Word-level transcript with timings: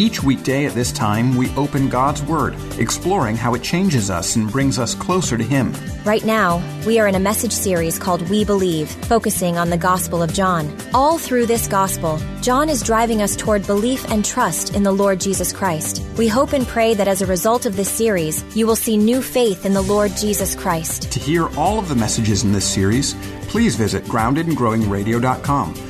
Each 0.00 0.22
weekday 0.22 0.64
at 0.64 0.72
this 0.72 0.92
time, 0.92 1.36
we 1.36 1.54
open 1.56 1.90
God's 1.90 2.22
Word, 2.22 2.56
exploring 2.78 3.36
how 3.36 3.52
it 3.52 3.62
changes 3.62 4.08
us 4.08 4.34
and 4.34 4.50
brings 4.50 4.78
us 4.78 4.94
closer 4.94 5.36
to 5.36 5.44
Him. 5.44 5.74
Right 6.06 6.24
now, 6.24 6.62
we 6.86 6.98
are 6.98 7.06
in 7.06 7.16
a 7.16 7.20
message 7.20 7.52
series 7.52 7.98
called 7.98 8.26
We 8.30 8.42
Believe, 8.42 8.90
focusing 8.90 9.58
on 9.58 9.68
the 9.68 9.76
Gospel 9.76 10.22
of 10.22 10.32
John. 10.32 10.74
All 10.94 11.18
through 11.18 11.44
this 11.44 11.68
Gospel, 11.68 12.18
John 12.40 12.70
is 12.70 12.82
driving 12.82 13.20
us 13.20 13.36
toward 13.36 13.66
belief 13.66 14.10
and 14.10 14.24
trust 14.24 14.74
in 14.74 14.84
the 14.84 14.90
Lord 14.90 15.20
Jesus 15.20 15.52
Christ. 15.52 16.02
We 16.16 16.28
hope 16.28 16.54
and 16.54 16.66
pray 16.66 16.94
that 16.94 17.06
as 17.06 17.20
a 17.20 17.26
result 17.26 17.66
of 17.66 17.76
this 17.76 17.90
series, 17.90 18.42
you 18.56 18.66
will 18.66 18.76
see 18.76 18.96
new 18.96 19.20
faith 19.20 19.66
in 19.66 19.74
the 19.74 19.82
Lord 19.82 20.12
Jesus 20.16 20.54
Christ. 20.54 21.12
To 21.12 21.20
hear 21.20 21.54
all 21.58 21.78
of 21.78 21.88
the 21.90 21.94
messages 21.94 22.42
in 22.42 22.52
this 22.52 22.64
series, 22.64 23.12
please 23.48 23.76
visit 23.76 24.04
groundedandgrowingradio.com. 24.04 25.89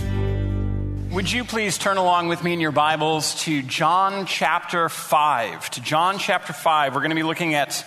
Would 1.11 1.29
you 1.29 1.43
please 1.43 1.77
turn 1.77 1.97
along 1.97 2.29
with 2.29 2.41
me 2.41 2.53
in 2.53 2.61
your 2.61 2.71
Bibles 2.71 3.35
to 3.43 3.61
John 3.63 4.25
chapter 4.25 4.87
5? 4.87 5.69
To 5.71 5.81
John 5.81 6.17
chapter 6.19 6.53
5. 6.53 6.95
We're 6.95 7.01
going 7.01 7.09
to 7.09 7.15
be 7.15 7.23
looking 7.23 7.53
at 7.53 7.85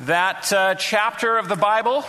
that 0.00 0.50
uh, 0.50 0.74
chapter 0.76 1.36
of 1.36 1.50
the 1.50 1.56
Bible. 1.56 2.06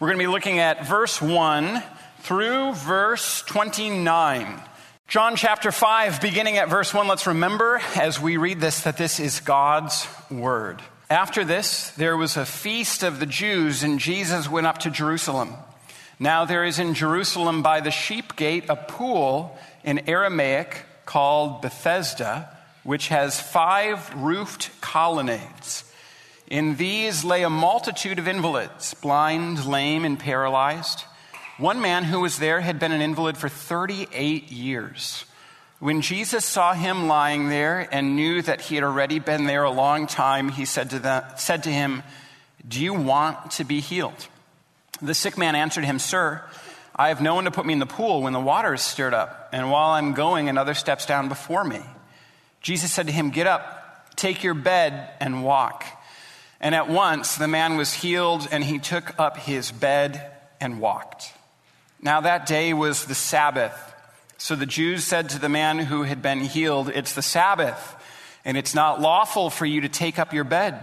We're 0.00 0.08
going 0.08 0.18
to 0.18 0.24
be 0.24 0.26
looking 0.26 0.58
at 0.58 0.84
verse 0.84 1.22
1 1.22 1.80
through 2.22 2.72
verse 2.72 3.42
29. 3.42 4.60
John 5.06 5.36
chapter 5.36 5.70
5, 5.70 6.20
beginning 6.20 6.56
at 6.56 6.68
verse 6.68 6.92
1, 6.92 7.06
let's 7.06 7.28
remember 7.28 7.80
as 7.94 8.20
we 8.20 8.36
read 8.36 8.58
this 8.58 8.80
that 8.80 8.96
this 8.96 9.20
is 9.20 9.38
God's 9.38 10.08
word. 10.28 10.82
After 11.08 11.44
this, 11.44 11.90
there 11.92 12.16
was 12.16 12.36
a 12.36 12.44
feast 12.44 13.04
of 13.04 13.20
the 13.20 13.26
Jews, 13.26 13.84
and 13.84 14.00
Jesus 14.00 14.50
went 14.50 14.66
up 14.66 14.78
to 14.78 14.90
Jerusalem. 14.90 15.54
Now 16.20 16.44
there 16.44 16.64
is 16.64 16.78
in 16.78 16.94
Jerusalem 16.94 17.62
by 17.62 17.80
the 17.80 17.92
sheep 17.92 18.34
gate 18.34 18.64
a 18.68 18.74
pool 18.74 19.56
in 19.84 20.08
Aramaic 20.08 20.84
called 21.06 21.62
Bethesda, 21.62 22.48
which 22.82 23.08
has 23.08 23.40
five 23.40 24.12
roofed 24.16 24.70
colonnades. 24.80 25.84
In 26.48 26.76
these 26.76 27.24
lay 27.24 27.44
a 27.44 27.50
multitude 27.50 28.18
of 28.18 28.26
invalids, 28.26 28.94
blind, 28.94 29.64
lame, 29.64 30.04
and 30.04 30.18
paralyzed. 30.18 31.04
One 31.56 31.80
man 31.80 32.04
who 32.04 32.20
was 32.20 32.38
there 32.38 32.60
had 32.60 32.78
been 32.78 32.92
an 32.92 33.00
invalid 33.00 33.36
for 33.36 33.48
38 33.48 34.50
years. 34.50 35.24
When 35.78 36.00
Jesus 36.00 36.44
saw 36.44 36.72
him 36.72 37.06
lying 37.06 37.48
there 37.48 37.88
and 37.92 38.16
knew 38.16 38.42
that 38.42 38.62
he 38.62 38.74
had 38.74 38.82
already 38.82 39.20
been 39.20 39.44
there 39.44 39.62
a 39.62 39.70
long 39.70 40.08
time, 40.08 40.48
he 40.48 40.64
said 40.64 40.90
to, 40.90 41.34
said 41.36 41.62
to 41.64 41.70
him, 41.70 42.02
Do 42.66 42.82
you 42.82 42.94
want 42.94 43.52
to 43.52 43.64
be 43.64 43.78
healed? 43.80 44.26
The 45.00 45.14
sick 45.14 45.38
man 45.38 45.54
answered 45.54 45.84
him, 45.84 45.98
Sir, 45.98 46.42
I 46.94 47.08
have 47.08 47.20
no 47.20 47.34
one 47.34 47.44
to 47.44 47.50
put 47.50 47.66
me 47.66 47.72
in 47.72 47.78
the 47.78 47.86
pool 47.86 48.22
when 48.22 48.32
the 48.32 48.40
water 48.40 48.74
is 48.74 48.82
stirred 48.82 49.14
up, 49.14 49.48
and 49.52 49.70
while 49.70 49.90
I'm 49.90 50.14
going, 50.14 50.48
another 50.48 50.74
steps 50.74 51.06
down 51.06 51.28
before 51.28 51.62
me. 51.62 51.80
Jesus 52.60 52.92
said 52.92 53.06
to 53.06 53.12
him, 53.12 53.30
Get 53.30 53.46
up, 53.46 54.16
take 54.16 54.42
your 54.42 54.54
bed, 54.54 55.10
and 55.20 55.44
walk. 55.44 55.84
And 56.60 56.74
at 56.74 56.88
once 56.88 57.36
the 57.36 57.46
man 57.46 57.76
was 57.76 57.92
healed, 57.92 58.48
and 58.50 58.64
he 58.64 58.80
took 58.80 59.18
up 59.18 59.36
his 59.36 59.70
bed 59.70 60.32
and 60.60 60.80
walked. 60.80 61.32
Now 62.02 62.20
that 62.22 62.46
day 62.46 62.72
was 62.74 63.04
the 63.04 63.14
Sabbath. 63.14 63.76
So 64.36 64.56
the 64.56 64.66
Jews 64.66 65.04
said 65.04 65.30
to 65.30 65.38
the 65.38 65.48
man 65.48 65.78
who 65.78 66.02
had 66.02 66.20
been 66.20 66.40
healed, 66.40 66.88
It's 66.88 67.14
the 67.14 67.22
Sabbath, 67.22 67.94
and 68.44 68.56
it's 68.56 68.74
not 68.74 69.00
lawful 69.00 69.50
for 69.50 69.66
you 69.66 69.82
to 69.82 69.88
take 69.88 70.18
up 70.18 70.32
your 70.32 70.44
bed. 70.44 70.82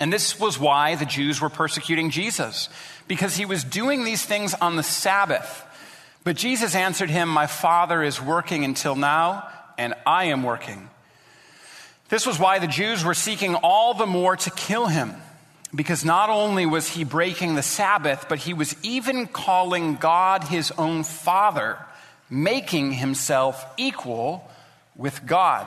And 0.00 0.10
this 0.10 0.40
was 0.40 0.58
why 0.58 0.94
the 0.94 1.04
Jews 1.04 1.42
were 1.42 1.50
persecuting 1.50 2.10
Jesus, 2.10 2.70
because 3.06 3.36
he 3.36 3.44
was 3.44 3.62
doing 3.62 4.02
these 4.02 4.24
things 4.24 4.54
on 4.54 4.76
the 4.76 4.82
Sabbath. 4.82 5.64
But 6.24 6.36
Jesus 6.36 6.74
answered 6.74 7.10
him, 7.10 7.28
My 7.28 7.46
Father 7.46 8.02
is 8.02 8.20
working 8.20 8.64
until 8.64 8.96
now, 8.96 9.46
and 9.76 9.94
I 10.06 10.24
am 10.24 10.42
working. 10.42 10.88
This 12.08 12.26
was 12.26 12.38
why 12.38 12.58
the 12.58 12.66
Jews 12.66 13.04
were 13.04 13.14
seeking 13.14 13.54
all 13.56 13.92
the 13.92 14.06
more 14.06 14.36
to 14.36 14.50
kill 14.50 14.86
him, 14.86 15.14
because 15.74 16.04
not 16.04 16.30
only 16.30 16.64
was 16.64 16.88
he 16.88 17.04
breaking 17.04 17.54
the 17.54 17.62
Sabbath, 17.62 18.26
but 18.28 18.38
he 18.38 18.54
was 18.54 18.74
even 18.82 19.26
calling 19.26 19.96
God 19.96 20.44
his 20.44 20.72
own 20.72 21.04
Father, 21.04 21.78
making 22.30 22.92
himself 22.92 23.64
equal 23.76 24.50
with 24.96 25.26
God. 25.26 25.66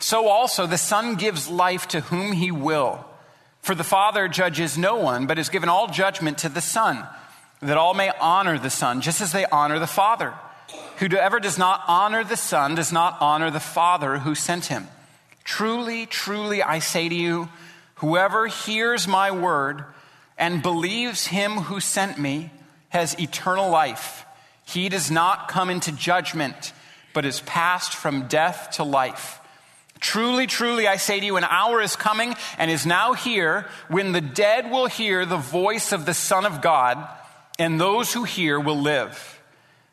so 0.00 0.28
also 0.28 0.66
the 0.66 0.78
Son 0.78 1.14
gives 1.14 1.48
life 1.48 1.88
to 1.88 2.00
whom 2.00 2.32
he 2.32 2.50
will. 2.50 3.04
For 3.62 3.74
the 3.74 3.84
Father 3.84 4.28
judges 4.28 4.78
no 4.78 4.96
one, 4.96 5.26
but 5.26 5.36
has 5.36 5.50
given 5.50 5.68
all 5.68 5.88
judgment 5.88 6.38
to 6.38 6.48
the 6.48 6.60
Son, 6.60 7.06
that 7.60 7.76
all 7.76 7.94
may 7.94 8.10
honor 8.20 8.58
the 8.58 8.70
Son, 8.70 9.02
just 9.02 9.20
as 9.20 9.32
they 9.32 9.44
honor 9.46 9.78
the 9.78 9.86
Father. 9.86 10.34
Whoever 10.96 11.40
does 11.40 11.58
not 11.58 11.82
honor 11.86 12.24
the 12.24 12.36
Son 12.36 12.74
does 12.74 12.92
not 12.92 13.18
honor 13.20 13.50
the 13.50 13.60
Father 13.60 14.18
who 14.18 14.34
sent 14.34 14.66
him. 14.66 14.88
Truly, 15.44 16.06
truly, 16.06 16.62
I 16.62 16.78
say 16.78 17.08
to 17.08 17.14
you, 17.14 17.48
whoever 17.96 18.46
hears 18.46 19.06
my 19.06 19.30
word 19.30 19.84
and 20.38 20.62
believes 20.62 21.26
him 21.26 21.52
who 21.52 21.80
sent 21.80 22.18
me 22.18 22.50
has 22.88 23.18
eternal 23.18 23.68
life. 23.70 24.24
He 24.64 24.88
does 24.88 25.10
not 25.10 25.48
come 25.48 25.70
into 25.70 25.92
judgment, 25.92 26.72
but 27.12 27.24
is 27.24 27.40
passed 27.40 27.94
from 27.94 28.28
death 28.28 28.70
to 28.72 28.84
life. 28.84 29.39
Truly, 30.00 30.46
truly, 30.46 30.88
I 30.88 30.96
say 30.96 31.20
to 31.20 31.26
you, 31.26 31.36
an 31.36 31.44
hour 31.44 31.80
is 31.80 31.94
coming 31.94 32.34
and 32.58 32.70
is 32.70 32.86
now 32.86 33.12
here 33.12 33.66
when 33.88 34.12
the 34.12 34.22
dead 34.22 34.70
will 34.70 34.86
hear 34.86 35.26
the 35.26 35.36
voice 35.36 35.92
of 35.92 36.06
the 36.06 36.14
Son 36.14 36.46
of 36.46 36.62
God, 36.62 37.06
and 37.58 37.78
those 37.78 38.12
who 38.12 38.24
hear 38.24 38.58
will 38.58 38.80
live. 38.80 39.40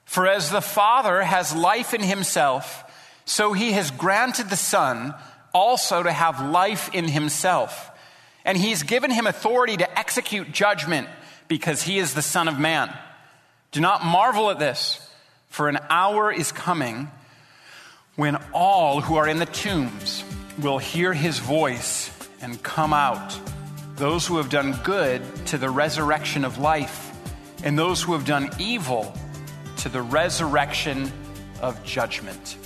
For 0.05 0.25
as 0.25 0.49
the 0.49 0.61
Father 0.61 1.21
has 1.21 1.53
life 1.53 1.93
in 1.93 2.01
himself, 2.01 2.85
so 3.25 3.51
he 3.51 3.73
has 3.73 3.91
granted 3.91 4.49
the 4.49 4.55
Son 4.55 5.13
also 5.53 6.01
to 6.01 6.11
have 6.11 6.49
life 6.49 6.89
in 6.93 7.09
himself. 7.09 7.91
And 8.45 8.57
he's 8.57 8.83
given 8.83 9.11
him 9.11 9.27
authority 9.27 9.75
to 9.75 9.99
execute 9.99 10.53
judgment 10.53 11.09
because 11.49 11.81
he 11.81 11.99
is 11.99 12.13
the 12.13 12.21
Son 12.21 12.47
of 12.47 12.57
Man. 12.57 12.95
Do 13.71 13.81
not 13.81 14.05
marvel 14.05 14.49
at 14.49 14.59
this, 14.59 15.05
for 15.49 15.67
an 15.67 15.79
hour 15.89 16.31
is 16.31 16.53
coming 16.53 17.11
when 18.17 18.35
all 18.51 18.99
who 18.99 19.15
are 19.15 19.27
in 19.27 19.37
the 19.37 19.45
tombs 19.45 20.23
will 20.59 20.79
hear 20.79 21.13
his 21.13 21.37
voice 21.37 22.11
and 22.41 22.61
come 22.63 22.91
out. 22.91 23.39
Those 23.95 24.25
who 24.25 24.37
have 24.37 24.49
done 24.49 24.77
good 24.83 25.21
to 25.47 25.57
the 25.59 25.69
resurrection 25.69 26.43
of 26.43 26.57
life, 26.57 27.11
and 27.63 27.77
those 27.77 28.01
who 28.01 28.13
have 28.13 28.25
done 28.25 28.49
evil 28.59 29.13
to 29.77 29.89
the 29.89 30.01
resurrection 30.01 31.11
of 31.61 31.81
judgment. 31.83 32.57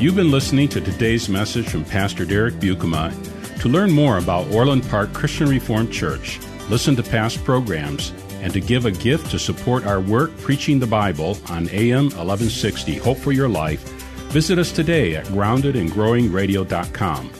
You've 0.00 0.16
been 0.16 0.30
listening 0.30 0.68
to 0.70 0.80
today's 0.80 1.28
message 1.28 1.68
from 1.68 1.84
Pastor 1.84 2.24
Derek 2.24 2.54
Buikema. 2.54 3.12
To 3.60 3.68
learn 3.68 3.90
more 3.90 4.16
about 4.16 4.50
Orland 4.52 4.88
Park 4.88 5.12
Christian 5.12 5.48
Reformed 5.48 5.92
Church, 5.92 6.40
listen 6.70 6.96
to 6.96 7.02
past 7.02 7.44
programs, 7.44 8.12
and 8.40 8.52
to 8.52 8.60
give 8.60 8.86
a 8.86 8.90
gift 8.90 9.30
to 9.30 9.38
support 9.38 9.86
our 9.86 10.00
work 10.00 10.36
preaching 10.38 10.78
the 10.78 10.86
Bible 10.86 11.38
on 11.48 11.68
AM 11.70 12.04
1160 12.04 12.96
Hope 12.96 13.18
for 13.18 13.32
Your 13.32 13.48
Life, 13.48 13.80
visit 14.30 14.58
us 14.58 14.72
today 14.72 15.16
at 15.16 15.24
groundedandgrowingradio.com. 15.26 17.30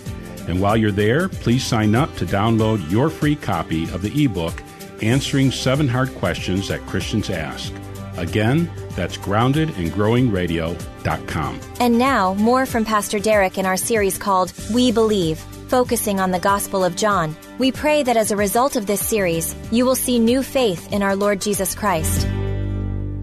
And 0.48 0.60
while 0.60 0.76
you're 0.76 0.90
there, 0.90 1.28
please 1.28 1.64
sign 1.64 1.94
up 1.94 2.14
to 2.16 2.26
download 2.26 2.90
your 2.90 3.10
free 3.10 3.36
copy 3.36 3.84
of 3.90 4.02
the 4.02 4.24
ebook 4.24 4.60
Answering 5.02 5.50
Seven 5.50 5.86
Hard 5.86 6.14
Questions 6.16 6.68
That 6.68 6.80
Christians 6.86 7.28
Ask. 7.30 7.72
Again, 8.16 8.70
that's 8.96 9.16
groundedandgrowingradio.com. 9.16 11.60
And 11.78 11.98
now, 11.98 12.34
more 12.34 12.66
from 12.66 12.84
Pastor 12.84 13.20
Derek 13.20 13.58
in 13.58 13.66
our 13.66 13.76
series 13.76 14.18
called 14.18 14.52
We 14.72 14.90
Believe 14.90 15.40
focusing 15.68 16.18
on 16.20 16.30
the 16.30 16.38
Gospel 16.38 16.84
of 16.84 16.96
John. 16.96 17.36
We 17.58 17.70
pray 17.70 18.02
that 18.02 18.16
as 18.16 18.30
a 18.30 18.36
result 18.36 18.76
of 18.76 18.86
this 18.86 19.06
series, 19.06 19.54
you 19.70 19.84
will 19.84 19.94
see 19.94 20.18
new 20.18 20.42
faith 20.42 20.92
in 20.92 21.02
our 21.02 21.14
Lord 21.14 21.40
Jesus 21.40 21.74
Christ. 21.74 22.26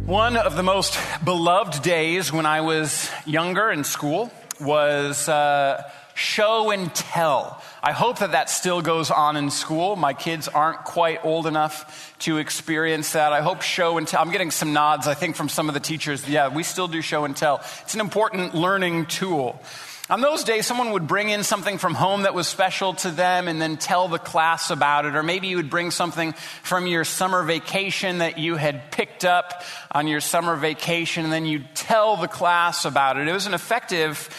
One 0.06 0.38
of 0.38 0.56
the 0.56 0.64
most 0.64 1.00
beloved 1.24 1.82
days 1.82 2.32
when 2.32 2.46
I 2.46 2.62
was 2.62 3.10
younger 3.26 3.72
in 3.72 3.84
school 3.84 4.32
was 4.62 5.28
uh, 5.28 5.82
show 6.14 6.72
and 6.72 6.94
tell. 6.94 7.62
I 7.84 7.92
hope 7.92 8.20
that 8.20 8.32
that 8.32 8.50
still 8.50 8.82
goes 8.82 9.12
on 9.12 9.36
in 9.36 9.52
school. 9.52 9.96
My 9.96 10.14
kids 10.14 10.48
aren't 10.48 10.84
quite 10.86 11.24
old 11.24 11.46
enough 11.46 12.16
to 12.20 12.38
experience 12.38 13.14
that. 13.14 13.34
I 13.34 13.42
hope 13.42 13.62
show 13.62 13.98
and 13.98 14.08
tell. 14.08 14.22
I'm 14.22 14.32
getting 14.32 14.52
some 14.52 14.74
nods, 14.74 15.08
I 15.08 15.14
think, 15.14 15.36
from 15.36 15.50
some 15.50 15.68
of 15.68 15.74
the 15.74 15.80
teachers. 15.80 16.28
Yeah, 16.28 16.48
we 16.48 16.64
still 16.64 16.88
do 16.88 17.02
show 17.02 17.26
and 17.26 17.36
tell. 17.36 17.62
It's 17.82 17.94
an 17.94 18.00
important 18.02 18.56
learning 18.56 19.08
tool. 19.08 19.62
On 20.08 20.22
those 20.22 20.44
days, 20.44 20.68
someone 20.68 20.92
would 20.92 21.08
bring 21.08 21.30
in 21.30 21.44
something 21.44 21.80
from 21.80 21.96
home 21.96 22.24
that 22.24 22.36
was 22.36 22.48
special 22.48 22.94
to 22.94 23.10
them 23.10 23.48
and 23.48 23.60
then 23.60 23.76
tell 23.76 24.08
the 24.08 24.20
class 24.20 24.70
about 24.70 25.06
it. 25.06 25.16
Or 25.16 25.24
maybe 25.24 25.48
you 25.48 25.56
would 25.58 25.72
bring 25.72 25.90
something 25.90 26.34
from 26.62 26.86
your 26.86 27.04
summer 27.04 27.42
vacation 27.42 28.20
that 28.20 28.38
you 28.38 28.56
had 28.56 28.92
picked 28.92 29.26
up 29.26 29.64
on 29.92 30.06
your 30.06 30.20
summer 30.20 30.56
vacation 30.58 31.24
and 31.24 31.34
then 31.34 31.48
you'd 31.48 31.74
tell 31.74 32.18
the 32.18 32.28
class 32.28 32.86
about 32.86 33.18
it. 33.18 33.28
It 33.28 33.34
was 33.34 33.48
an 33.48 33.56
effective 33.56 34.30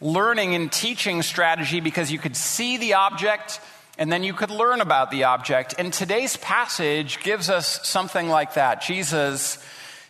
learning 0.00 0.54
and 0.54 0.72
teaching 0.72 1.20
strategy 1.20 1.80
because 1.80 2.10
you 2.10 2.18
could 2.18 2.34
see 2.34 2.78
the 2.78 2.94
object 2.94 3.60
and 3.98 4.10
then 4.10 4.24
you 4.24 4.32
could 4.32 4.50
learn 4.50 4.80
about 4.80 5.10
the 5.10 5.24
object. 5.24 5.74
And 5.76 5.92
today's 5.92 6.38
passage 6.38 7.22
gives 7.22 7.50
us 7.50 7.86
something 7.86 8.30
like 8.30 8.54
that. 8.54 8.80
Jesus 8.80 9.62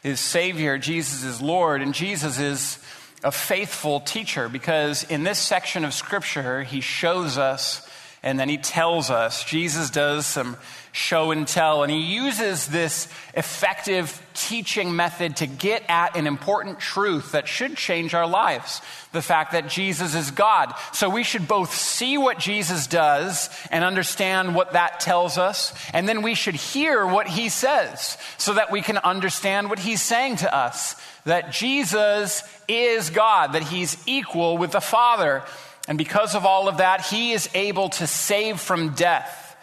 is 0.04 0.20
Savior, 0.20 0.78
Jesus 0.78 1.24
is 1.24 1.42
Lord, 1.42 1.82
and 1.82 1.92
Jesus 1.92 2.38
is 2.38 2.78
a 3.22 3.32
faithful 3.32 4.00
teacher 4.00 4.48
because 4.48 5.04
in 5.04 5.24
this 5.24 5.38
section 5.38 5.84
of 5.84 5.92
Scripture, 5.92 6.62
he 6.62 6.80
shows 6.80 7.38
us 7.38 7.86
and 8.22 8.38
then 8.38 8.48
he 8.48 8.58
tells 8.58 9.10
us. 9.10 9.44
Jesus 9.44 9.90
does 9.90 10.26
some 10.26 10.56
show 10.92 11.30
and 11.30 11.46
tell, 11.46 11.82
and 11.82 11.90
he 11.90 12.00
uses 12.00 12.66
this 12.66 13.08
effective 13.34 14.20
teaching 14.34 14.94
method 14.94 15.36
to 15.36 15.46
get 15.46 15.84
at 15.88 16.16
an 16.16 16.26
important 16.26 16.80
truth 16.80 17.32
that 17.32 17.46
should 17.46 17.76
change 17.76 18.12
our 18.12 18.26
lives 18.26 18.82
the 19.12 19.22
fact 19.22 19.52
that 19.52 19.68
Jesus 19.68 20.14
is 20.14 20.32
God. 20.32 20.74
So 20.92 21.08
we 21.08 21.22
should 21.22 21.46
both 21.46 21.72
see 21.72 22.18
what 22.18 22.38
Jesus 22.38 22.86
does 22.86 23.48
and 23.70 23.84
understand 23.84 24.54
what 24.54 24.72
that 24.72 25.00
tells 25.00 25.38
us, 25.38 25.72
and 25.94 26.08
then 26.08 26.22
we 26.22 26.34
should 26.34 26.56
hear 26.56 27.06
what 27.06 27.28
he 27.28 27.48
says 27.48 28.18
so 28.36 28.54
that 28.54 28.72
we 28.72 28.82
can 28.82 28.98
understand 28.98 29.70
what 29.70 29.78
he's 29.78 30.02
saying 30.02 30.36
to 30.36 30.54
us 30.54 30.96
that 31.24 31.52
Jesus 31.52 32.42
is 32.68 33.10
God, 33.10 33.52
that 33.52 33.62
he's 33.62 34.02
equal 34.06 34.58
with 34.58 34.72
the 34.72 34.80
Father. 34.80 35.42
And 35.88 35.98
because 35.98 36.34
of 36.34 36.44
all 36.44 36.68
of 36.68 36.78
that, 36.78 37.02
he 37.06 37.32
is 37.32 37.48
able 37.54 37.88
to 37.90 38.06
save 38.06 38.60
from 38.60 38.90
death. 38.90 39.56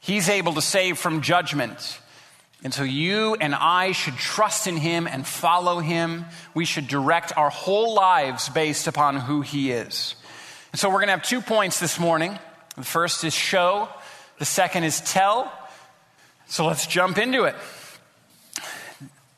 He's 0.00 0.28
able 0.28 0.54
to 0.54 0.62
save 0.62 0.98
from 0.98 1.22
judgment. 1.22 2.00
And 2.64 2.74
so 2.74 2.82
you 2.82 3.36
and 3.40 3.54
I 3.54 3.92
should 3.92 4.16
trust 4.16 4.66
in 4.66 4.76
him 4.76 5.06
and 5.06 5.26
follow 5.26 5.78
him. 5.78 6.24
We 6.54 6.64
should 6.64 6.88
direct 6.88 7.36
our 7.36 7.50
whole 7.50 7.94
lives 7.94 8.48
based 8.48 8.88
upon 8.88 9.16
who 9.16 9.42
he 9.42 9.70
is. 9.70 10.16
And 10.72 10.80
so 10.80 10.88
we're 10.88 10.96
going 10.96 11.06
to 11.06 11.12
have 11.12 11.22
two 11.22 11.40
points 11.40 11.78
this 11.78 12.00
morning. 12.00 12.38
The 12.76 12.84
first 12.84 13.22
is 13.24 13.34
show, 13.34 13.88
the 14.38 14.44
second 14.44 14.84
is 14.84 15.00
tell. 15.00 15.52
So 16.46 16.66
let's 16.66 16.86
jump 16.86 17.18
into 17.18 17.44
it. 17.44 17.54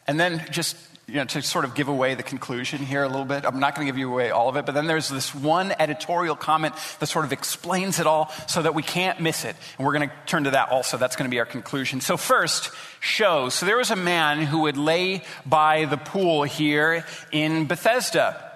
And 0.06 0.18
then 0.18 0.44
just 0.50 0.76
you 1.10 1.16
know, 1.16 1.24
to 1.24 1.42
sort 1.42 1.64
of 1.64 1.74
give 1.74 1.88
away 1.88 2.14
the 2.14 2.22
conclusion 2.22 2.78
here 2.78 3.02
a 3.02 3.08
little 3.08 3.24
bit. 3.24 3.44
I'm 3.44 3.58
not 3.58 3.74
going 3.74 3.84
to 3.86 3.92
give 3.92 3.98
you 3.98 4.10
away 4.10 4.30
all 4.30 4.48
of 4.48 4.56
it, 4.56 4.64
but 4.64 4.74
then 4.74 4.86
there's 4.86 5.08
this 5.08 5.34
one 5.34 5.74
editorial 5.78 6.36
comment 6.36 6.74
that 7.00 7.06
sort 7.06 7.24
of 7.24 7.32
explains 7.32 7.98
it 7.98 8.06
all 8.06 8.32
so 8.48 8.62
that 8.62 8.74
we 8.74 8.82
can't 8.82 9.20
miss 9.20 9.44
it. 9.44 9.56
And 9.76 9.86
we're 9.86 9.92
going 9.92 10.08
to 10.08 10.14
turn 10.26 10.44
to 10.44 10.52
that 10.52 10.70
also. 10.70 10.98
That's 10.98 11.16
going 11.16 11.28
to 11.28 11.34
be 11.34 11.40
our 11.40 11.46
conclusion. 11.46 12.00
So, 12.00 12.16
first, 12.16 12.70
show. 13.00 13.48
So, 13.48 13.66
there 13.66 13.76
was 13.76 13.90
a 13.90 13.96
man 13.96 14.42
who 14.42 14.60
would 14.60 14.76
lay 14.76 15.24
by 15.44 15.86
the 15.86 15.96
pool 15.96 16.44
here 16.44 17.04
in 17.32 17.66
Bethesda. 17.66 18.49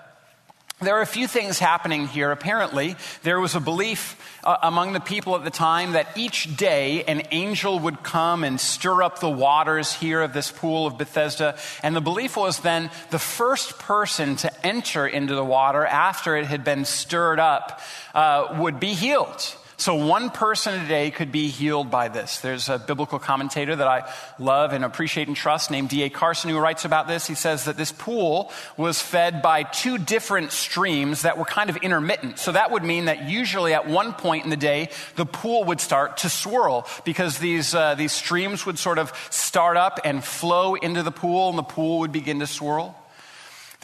There 0.85 0.97
are 0.99 1.03
a 1.03 1.07
few 1.07 1.27
things 1.27 1.59
happening 1.59 2.07
here. 2.07 2.31
Apparently, 2.31 2.97
there 3.23 3.41
was 3.41 3.55
a 3.55 3.61
belief 3.61 4.21
uh, 4.45 4.57
among 4.63 4.93
the 4.93 5.01
people 5.01 5.35
at 5.35 5.43
the 5.43 5.51
time 5.51 5.93
that 5.93 6.09
each 6.15 6.57
day 6.57 7.05
an 7.05 7.23
angel 7.31 7.79
would 7.79 8.03
come 8.03 8.45
and 8.45 8.61
stir 8.61 9.03
up 9.03 9.19
the 9.19 9.31
waters 9.31 9.95
here 9.95 10.21
of 10.21 10.35
this 10.35 10.53
pool 10.53 10.87
of 10.87 10.99
Bethesda. 10.99 11.57
And 11.83 11.97
the 11.97 12.03
belief 12.03 12.37
was 12.37 12.61
then 12.61 12.91
the 13.11 13.19
first 13.19 13.79
person 13.79 14.37
to 14.37 14.67
enter 14.67 15.07
into 15.07 15.35
the 15.35 15.45
water 15.45 15.87
after 15.87 16.37
it 16.37 16.45
had 16.45 16.65
been 16.65 16.85
stirred 16.85 17.41
up 17.41 17.81
uh, 18.15 18.55
would 18.59 18.79
be 18.79 18.93
healed. 18.93 19.57
So 19.77 19.95
one 19.95 20.31
person 20.31 20.81
a 20.81 20.89
day 20.89 21.11
could 21.11 21.33
be 21.33 21.49
healed 21.49 21.91
by 21.91 22.09
this. 22.09 22.39
There's 22.39 22.69
a 22.69 22.79
biblical 22.79 23.19
commentator 23.19 23.75
that 23.75 23.87
I 23.89 24.11
love 24.39 24.73
and 24.73 24.85
appreciate 24.85 25.27
and 25.27 25.37
trust 25.37 25.71
named 25.71 25.89
D.A. 25.89 26.11
Carson 26.11 26.51
who 26.51 26.59
writes 26.59 26.85
about 26.85 27.09
this. 27.09 27.27
He 27.27 27.35
says 27.35 27.65
that 27.65 27.77
this 27.77 27.91
pool 27.91 28.53
was 28.77 29.03
fed 29.03 29.43
by 29.43 29.65
two 29.65 29.99
different 29.99 30.53
streams 30.53 31.23
that 31.23 31.39
were 31.39 31.45
kind 31.45 31.71
of 31.71 31.77
intermittent. 31.79 32.39
So 32.39 32.53
that 32.53 32.71
would 32.71 32.85
mean 32.85 33.07
that 33.07 33.29
usually 33.29 33.75
at 33.75 33.89
one 33.89 34.13
point 34.13 34.45
in 34.45 34.51
the 34.51 34.57
day, 34.57 34.91
the 35.17 35.27
pool 35.27 35.65
would 35.65 35.81
start 35.81 36.19
to 36.19 36.29
swirl 36.29 36.87
because 37.05 37.39
these, 37.39 37.75
uh, 37.75 37.97
these 37.97 38.13
streams 38.13 38.65
would 38.67 38.79
sort 38.79 38.99
of 38.99 39.13
start 39.31 39.77
up 39.77 39.99
and 40.05 40.25
flow 40.25 40.75
into 40.75 41.03
the 41.03 41.13
pool 41.13 41.49
and 41.49 41.59
the 41.59 41.63
pool 41.63 42.01
would 42.01 42.13
begin 42.13 42.41
to 42.41 42.47
swirl. 42.47 42.97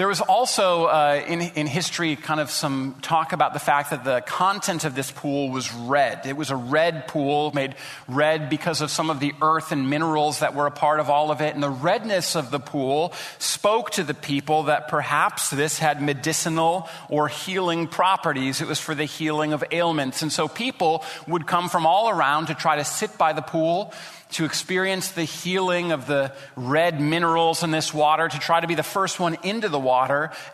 There 0.01 0.09
was 0.09 0.23
also 0.23 0.87
uh, 0.87 1.23
in, 1.29 1.43
in 1.43 1.67
history 1.67 2.17
kind 2.17 2.41
of 2.41 2.51
some 2.51 2.97
talk 3.03 3.35
about 3.35 3.53
the 3.53 3.59
fact 3.59 3.91
that 3.91 4.03
the 4.03 4.23
content 4.23 4.85
of 4.85 4.95
this 4.95 5.11
pool 5.11 5.51
was 5.51 5.75
red. 5.75 6.25
It 6.25 6.39
was 6.39 6.49
a 6.49 6.57
red 6.57 7.07
pool, 7.07 7.53
made 7.53 7.75
red 8.09 8.49
because 8.49 8.81
of 8.81 8.91
some 8.91 9.11
of 9.11 9.21
the 9.21 9.35
earth 9.43 9.73
and 9.73 9.91
minerals 9.91 10.39
that 10.39 10.55
were 10.55 10.67
a 10.67 10.71
part 10.71 11.01
of 11.01 11.11
all 11.11 11.31
of 11.31 11.43
it. 11.43 11.53
And 11.53 11.63
the 11.63 11.69
redness 11.69 12.35
of 12.35 12.51
the 12.51 12.59
pool 12.59 13.13
spoke 13.39 13.91
to 13.91 14.03
the 14.03 14.15
people 14.15 14.63
that 14.63 14.89
perhaps 14.89 15.51
this 15.51 15.79
had 15.79 16.01
medicinal 16.01 16.89
or 17.11 17.29
healing 17.29 17.87
properties. 17.87 18.63
It 18.63 18.69
was 18.69 18.81
for 18.81 18.95
the 18.95 19.05
healing 19.05 19.53
of 19.53 19.63
ailments. 19.71 20.23
And 20.23 20.33
so 20.33 20.49
people 20.49 21.05
would 21.27 21.47
come 21.47 21.69
from 21.69 21.85
all 21.85 22.09
around 22.09 22.47
to 22.47 22.55
try 22.55 22.77
to 22.77 22.87
sit 22.87 23.19
by 23.19 23.35
the 23.35 23.43
pool 23.43 23.93
to 24.33 24.45
experience 24.45 25.11
the 25.11 25.25
healing 25.25 25.91
of 25.91 26.07
the 26.07 26.33
red 26.55 27.01
minerals 27.01 27.63
in 27.63 27.71
this 27.71 27.93
water, 27.93 28.29
to 28.29 28.39
try 28.39 28.61
to 28.61 28.69
be 28.69 28.77
the 28.77 28.83
first 28.83 29.19
one 29.19 29.37
into 29.43 29.69
the 29.69 29.79
water 29.79 29.90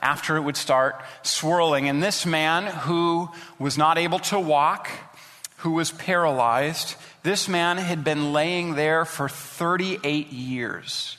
after 0.03 0.37
it 0.37 0.43
would 0.43 0.57
start 0.57 1.03
swirling. 1.23 1.89
And 1.89 2.03
this 2.03 2.27
man 2.27 2.67
who 2.67 3.29
was 3.59 3.79
not 3.79 3.99
able 3.99 4.19
to 4.21 4.39
walk, 4.39 4.89
who 5.59 5.73
was 5.73 5.93
paralyzed, 5.93 6.97
this 7.23 7.49
man 7.49 7.79
had 7.79 8.05
been 8.05 8.33
laying 8.33 8.75
there 8.75 9.05
for 9.05 9.29
38 9.29 10.33
years. 10.33 11.17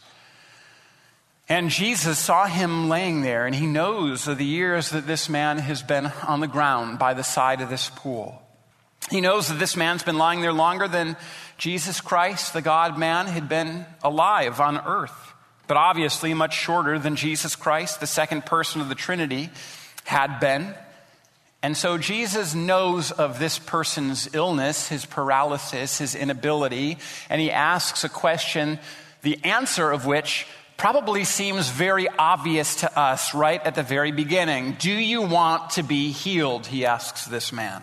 And 1.50 1.70
Jesus 1.70 2.20
saw 2.20 2.46
him 2.46 2.90
laying 2.90 3.22
there, 3.22 3.46
and 3.46 3.56
he 3.56 3.68
knows 3.68 4.28
of 4.28 4.38
the 4.38 4.46
years 4.46 4.90
that 4.90 5.08
this 5.08 5.30
man 5.30 5.60
has 5.60 5.82
been 5.82 6.08
on 6.28 6.42
the 6.42 6.48
ground 6.48 7.00
by 7.00 7.14
the 7.14 7.24
side 7.24 7.62
of 7.62 7.70
this 7.70 7.90
pool. 7.90 8.42
He 9.10 9.22
knows 9.22 9.48
that 9.48 9.58
this 9.58 9.78
man's 9.78 10.04
been 10.04 10.18
lying 10.18 10.42
there 10.42 10.52
longer 10.52 10.90
than 10.90 11.16
Jesus 11.58 12.02
Christ, 12.02 12.52
the 12.52 12.62
God 12.62 12.98
man, 12.98 13.28
had 13.28 13.48
been 13.48 13.86
alive 14.04 14.60
on 14.60 14.78
earth, 14.78 15.34
but 15.68 15.78
obviously 15.78 16.34
much 16.34 16.56
shorter 16.56 16.98
than 16.98 17.16
Jesus 17.16 17.56
Christ, 17.56 18.00
the 18.00 18.08
second 18.08 18.46
person 18.46 18.82
of 18.82 18.90
the 18.90 18.96
Trinity, 18.96 19.50
had 20.06 20.40
been. 20.40 20.74
And 21.62 21.76
so 21.76 21.98
Jesus 21.98 22.56
knows 22.56 23.12
of 23.12 23.40
this 23.40 23.60
person's 23.60 24.34
illness, 24.34 24.88
his 24.88 25.06
paralysis, 25.06 25.98
his 25.98 26.16
inability, 26.16 26.98
and 27.30 27.42
he 27.42 27.52
asks 27.52 28.04
a 28.04 28.10
question, 28.10 28.80
the 29.22 29.44
answer 29.44 29.92
of 29.92 30.06
which 30.06 30.48
probably 30.78 31.24
seems 31.24 31.70
very 31.70 32.08
obvious 32.08 32.78
to 32.78 33.00
us 33.00 33.34
right 33.34 33.62
at 33.66 33.74
the 33.76 33.84
very 33.84 34.12
beginning. 34.12 34.76
Do 34.80 34.92
you 34.92 35.24
want 35.24 35.72
to 35.72 35.84
be 35.84 36.12
healed? 36.12 36.68
He 36.68 36.86
asks 36.86 37.26
this 37.26 37.52
man. 37.52 37.82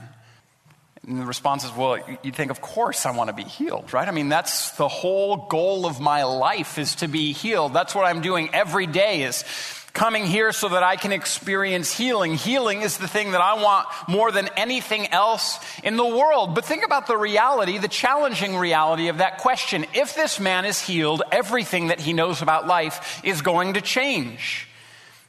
And 1.06 1.20
the 1.20 1.26
response 1.26 1.64
is, 1.64 1.72
well, 1.72 1.98
you 2.22 2.32
think, 2.32 2.50
of 2.50 2.60
course 2.60 3.04
I 3.04 3.10
want 3.10 3.28
to 3.28 3.34
be 3.34 3.42
healed, 3.42 3.92
right? 3.92 4.08
I 4.08 4.10
mean, 4.10 4.28
that's 4.28 4.70
the 4.72 4.88
whole 4.88 5.36
goal 5.48 5.86
of 5.86 6.00
my 6.00 6.24
life 6.24 6.78
is 6.78 6.94
to 6.96 7.08
be 7.08 7.32
healed. 7.32 7.74
That's 7.74 7.94
what 7.94 8.06
I'm 8.06 8.22
doing 8.22 8.48
every 8.54 8.86
day 8.86 9.22
is 9.22 9.44
coming 9.92 10.26
here 10.26 10.50
so 10.50 10.68
that 10.70 10.82
I 10.82 10.96
can 10.96 11.12
experience 11.12 11.92
healing. 11.92 12.34
Healing 12.34 12.82
is 12.82 12.98
the 12.98 13.06
thing 13.06 13.30
that 13.32 13.40
I 13.40 13.62
want 13.62 13.86
more 14.08 14.32
than 14.32 14.48
anything 14.56 15.06
else 15.08 15.58
in 15.84 15.96
the 15.96 16.06
world. 16.06 16.54
But 16.54 16.64
think 16.64 16.84
about 16.84 17.06
the 17.06 17.16
reality, 17.16 17.78
the 17.78 17.86
challenging 17.86 18.56
reality 18.56 19.08
of 19.08 19.18
that 19.18 19.38
question. 19.38 19.86
If 19.94 20.16
this 20.16 20.40
man 20.40 20.64
is 20.64 20.80
healed, 20.80 21.22
everything 21.30 21.88
that 21.88 22.00
he 22.00 22.12
knows 22.12 22.42
about 22.42 22.66
life 22.66 23.20
is 23.24 23.40
going 23.40 23.74
to 23.74 23.80
change. 23.80 24.68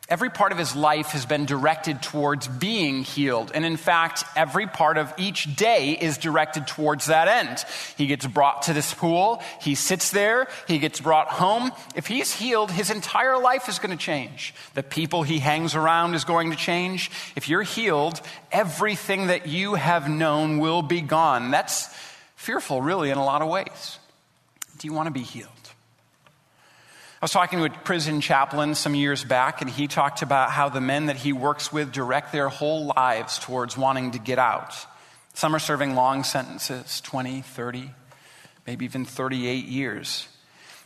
Every 0.07 0.29
part 0.29 0.51
of 0.51 0.59
his 0.59 0.75
life 0.75 1.07
has 1.07 1.25
been 1.25 1.45
directed 1.45 2.03
towards 2.03 2.47
being 2.47 3.03
healed. 3.03 3.51
And 3.55 3.65
in 3.65 3.75
fact, 3.75 4.23
every 4.35 4.67
part 4.67 4.99
of 4.99 5.11
each 5.17 5.55
day 5.55 5.93
is 5.93 6.19
directed 6.19 6.67
towards 6.67 7.07
that 7.07 7.27
end. 7.27 7.65
He 7.97 8.05
gets 8.05 8.27
brought 8.27 8.63
to 8.63 8.73
this 8.73 8.93
pool. 8.93 9.41
He 9.61 9.73
sits 9.73 10.11
there. 10.11 10.47
He 10.67 10.77
gets 10.77 11.01
brought 11.01 11.29
home. 11.29 11.71
If 11.95 12.05
he's 12.05 12.31
healed, 12.31 12.69
his 12.69 12.91
entire 12.91 13.39
life 13.39 13.67
is 13.67 13.79
going 13.79 13.97
to 13.97 14.03
change. 14.03 14.53
The 14.75 14.83
people 14.83 15.23
he 15.23 15.39
hangs 15.39 15.73
around 15.73 16.13
is 16.13 16.23
going 16.23 16.51
to 16.51 16.57
change. 16.57 17.09
If 17.35 17.49
you're 17.49 17.63
healed, 17.63 18.21
everything 18.51 19.27
that 19.27 19.47
you 19.47 19.73
have 19.73 20.07
known 20.07 20.59
will 20.59 20.83
be 20.83 21.01
gone. 21.01 21.49
That's 21.49 21.89
fearful, 22.35 22.79
really, 22.79 23.09
in 23.09 23.17
a 23.17 23.25
lot 23.25 23.41
of 23.41 23.47
ways. 23.47 23.97
Do 24.77 24.87
you 24.87 24.93
want 24.93 25.07
to 25.07 25.11
be 25.11 25.23
healed? 25.23 25.49
I 27.25 27.27
was 27.27 27.31
talking 27.31 27.57
to 27.57 27.65
a 27.65 27.69
prison 27.71 28.21
chaplain 28.21 28.75
some 28.75 28.93
years 28.93 29.23
back, 29.23 29.63
and 29.63 29.67
he 29.67 29.87
talked 29.87 30.21
about 30.21 30.51
how 30.51 30.69
the 30.69 30.79
men 30.79 31.07
that 31.07 31.15
he 31.15 31.33
works 31.33 31.73
with 31.73 31.91
direct 31.91 32.31
their 32.31 32.49
whole 32.49 32.93
lives 32.95 33.39
towards 33.39 33.75
wanting 33.75 34.11
to 34.11 34.19
get 34.19 34.37
out. 34.37 34.75
Some 35.33 35.55
are 35.55 35.59
serving 35.59 35.95
long 35.95 36.23
sentences 36.23 37.01
20, 37.01 37.41
30, 37.41 37.89
maybe 38.67 38.85
even 38.85 39.05
38 39.05 39.65
years. 39.65 40.27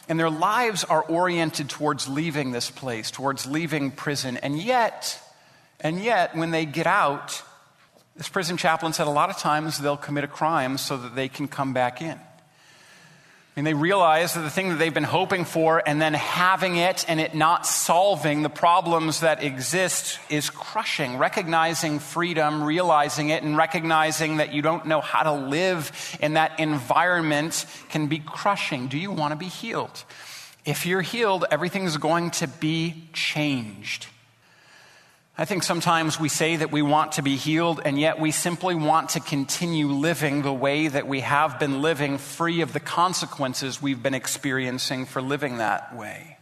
And 0.08 0.18
their 0.18 0.30
lives 0.30 0.86
are 0.86 1.04
oriented 1.04 1.68
towards 1.68 2.08
leaving 2.08 2.52
this 2.54 2.72
place, 2.72 3.12
towards 3.12 3.46
leaving 3.46 3.92
prison. 3.92 4.38
And 4.38 4.58
yet, 4.58 5.22
and 5.82 6.02
yet, 6.02 6.38
when 6.38 6.52
they 6.52 6.66
get 6.66 6.88
out, 6.88 7.44
this 8.16 8.30
prison 8.30 8.56
chaplain 8.56 8.94
said 8.94 9.08
a 9.08 9.10
lot 9.10 9.30
of 9.30 9.38
times 9.38 9.78
they'll 9.78 9.98
commit 9.98 10.24
a 10.24 10.28
crime 10.30 10.78
so 10.78 10.96
that 10.96 11.16
they 11.16 11.28
can 11.28 11.50
come 11.50 11.74
back 11.74 12.02
in. 12.02 12.18
And 13.60 13.68
they 13.68 13.74
realize 13.74 14.36
that 14.36 14.40
the 14.40 14.50
thing 14.50 14.70
that 14.70 14.76
they've 14.76 14.94
been 14.94 15.04
hoping 15.04 15.44
for 15.44 15.84
and 15.86 16.02
then 16.02 16.14
having 16.14 16.78
it 16.78 17.04
and 17.10 17.20
it 17.20 17.36
not 17.36 17.66
solving 17.66 18.42
the 18.42 18.50
problems 18.50 19.20
that 19.20 19.44
exist 19.44 20.18
is 20.30 20.50
crushing. 20.50 21.18
Recognizing 21.18 22.00
freedom, 22.00 22.64
realizing 22.64 23.28
it, 23.32 23.44
and 23.44 23.58
recognizing 23.58 24.38
that 24.38 24.54
you 24.54 24.62
don't 24.62 24.86
know 24.86 25.02
how 25.02 25.24
to 25.24 25.34
live 25.34 25.92
in 26.22 26.36
that 26.36 26.58
environment 26.58 27.66
can 27.90 28.08
be 28.08 28.20
crushing. 28.20 28.88
Do 28.88 28.98
you 28.98 29.12
want 29.12 29.34
to 29.34 29.36
be 29.36 29.50
healed? 29.50 30.06
If 30.64 30.86
you're 30.86 31.02
healed, 31.02 31.44
everything's 31.52 31.98
going 31.98 32.32
to 32.32 32.48
be 32.48 33.10
changed. 33.12 34.08
I 35.40 35.46
think 35.46 35.64
sometimes 35.64 36.20
we 36.20 36.28
say 36.28 36.58
that 36.58 36.70
we 36.70 36.82
want 36.82 37.14
to 37.14 37.22
be 37.22 37.38
healed, 37.38 37.80
and 37.86 37.98
yet 37.98 38.20
we 38.20 38.32
simply 38.32 38.76
want 38.76 39.12
to 39.12 39.22
continue 39.22 39.88
living 39.88 40.42
the 40.42 40.52
way 40.52 40.90
that 40.90 41.08
we 41.08 41.22
have 41.22 41.60
been 41.60 41.82
living, 41.82 42.18
free 42.18 42.60
of 42.60 42.74
the 42.74 42.82
consequences 42.82 43.82
we've 43.82 44.04
been 44.04 44.14
experiencing 44.14 45.06
for 45.06 45.22
living 45.22 45.60
that 45.60 45.96
way. 45.96 46.40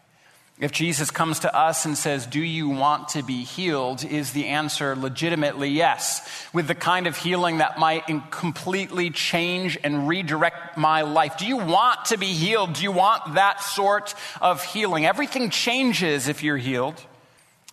If 0.60 0.72
Jesus 0.72 1.12
comes 1.12 1.42
to 1.42 1.56
us 1.56 1.86
and 1.86 1.96
says, 1.96 2.25
Do 2.25 2.42
you 2.42 2.70
want 2.70 3.10
to 3.10 3.22
be 3.22 3.44
healed? 3.44 4.04
is 4.04 4.32
the 4.32 4.48
answer 4.48 4.96
legitimately 4.96 5.70
yes, 5.70 6.27
with 6.51 6.68
the 6.68 6.74
kind 6.74 7.06
of 7.06 7.16
healing 7.16 7.60
that 7.60 7.77
might 7.77 8.08
completely 8.32 9.12
change 9.12 9.77
and 9.84 10.08
redirect 10.08 10.75
my 10.75 11.04
life. 11.04 11.38
Do 11.38 11.46
you 11.46 11.58
want 11.58 12.06
to 12.06 12.18
be 12.18 12.34
healed? 12.34 12.74
Do 12.74 12.82
you 12.82 12.94
want 12.94 13.36
that 13.36 13.62
sort 13.62 14.16
of 14.42 14.63
healing? 14.63 15.06
Everything 15.06 15.51
changes 15.51 16.27
if 16.27 16.42
you're 16.42 16.58
healed. 16.58 17.06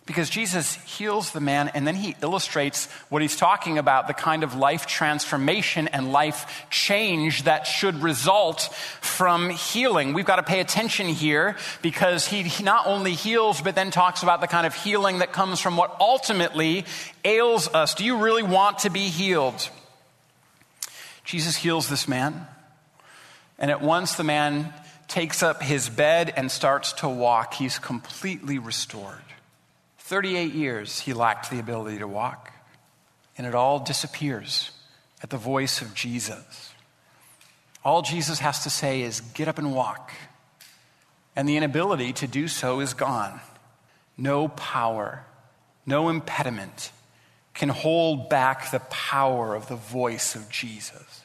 Because 0.05 0.29
Jesus 0.29 0.75
heals 0.83 1.31
the 1.31 1.39
man 1.39 1.69
and 1.69 1.87
then 1.87 1.95
he 1.95 2.15
illustrates 2.21 2.85
what 3.09 3.23
he's 3.23 3.35
talking 3.35 3.79
about 3.79 4.05
the 4.05 4.13
kind 4.13 4.43
of 4.43 4.53
life 4.53 4.85
transformation 4.85 5.87
and 5.87 6.11
life 6.11 6.67
change 6.69 7.43
that 7.43 7.65
should 7.65 8.03
result 8.03 8.69
from 9.01 9.49
healing. 9.49 10.13
We've 10.13 10.23
got 10.23 10.35
to 10.35 10.43
pay 10.43 10.59
attention 10.59 11.07
here 11.07 11.57
because 11.81 12.27
he 12.27 12.47
not 12.63 12.85
only 12.85 13.13
heals, 13.13 13.61
but 13.61 13.73
then 13.73 13.89
talks 13.89 14.21
about 14.21 14.41
the 14.41 14.47
kind 14.47 14.67
of 14.67 14.75
healing 14.75 15.19
that 15.19 15.33
comes 15.33 15.59
from 15.59 15.75
what 15.75 15.97
ultimately 15.99 16.85
ails 17.23 17.67
us. 17.73 17.95
Do 17.95 18.05
you 18.05 18.17
really 18.17 18.43
want 18.43 18.79
to 18.79 18.91
be 18.91 19.07
healed? 19.09 19.69
Jesus 21.23 21.55
heals 21.55 21.89
this 21.89 22.07
man, 22.07 22.45
and 23.57 23.71
at 23.71 23.81
once 23.81 24.13
the 24.13 24.23
man 24.23 24.71
takes 25.07 25.41
up 25.41 25.63
his 25.63 25.89
bed 25.89 26.31
and 26.37 26.51
starts 26.51 26.93
to 26.93 27.09
walk. 27.09 27.55
He's 27.55 27.79
completely 27.79 28.59
restored. 28.59 29.17
38 30.05 30.53
years 30.53 30.99
he 30.99 31.13
lacked 31.13 31.49
the 31.49 31.57
ability 31.57 31.97
to 31.97 32.07
walk, 32.07 32.51
and 33.39 33.47
it 33.47 33.55
all 33.55 33.79
disappears 33.79 34.69
at 35.23 35.31
the 35.31 35.37
voice 35.37 35.81
of 35.81 35.95
Jesus. 35.95 36.75
All 37.83 38.03
Jesus 38.03 38.37
has 38.37 38.61
to 38.65 38.69
say 38.69 39.01
is, 39.01 39.21
Get 39.21 39.47
up 39.47 39.57
and 39.57 39.73
walk. 39.73 40.11
And 41.35 41.49
the 41.49 41.57
inability 41.57 42.13
to 42.13 42.27
do 42.27 42.47
so 42.47 42.81
is 42.81 42.93
gone. 42.93 43.41
No 44.15 44.47
power, 44.47 45.25
no 45.87 46.09
impediment 46.09 46.91
can 47.55 47.69
hold 47.69 48.29
back 48.29 48.69
the 48.69 48.81
power 48.81 49.55
of 49.55 49.67
the 49.69 49.75
voice 49.75 50.35
of 50.35 50.51
Jesus. 50.51 51.23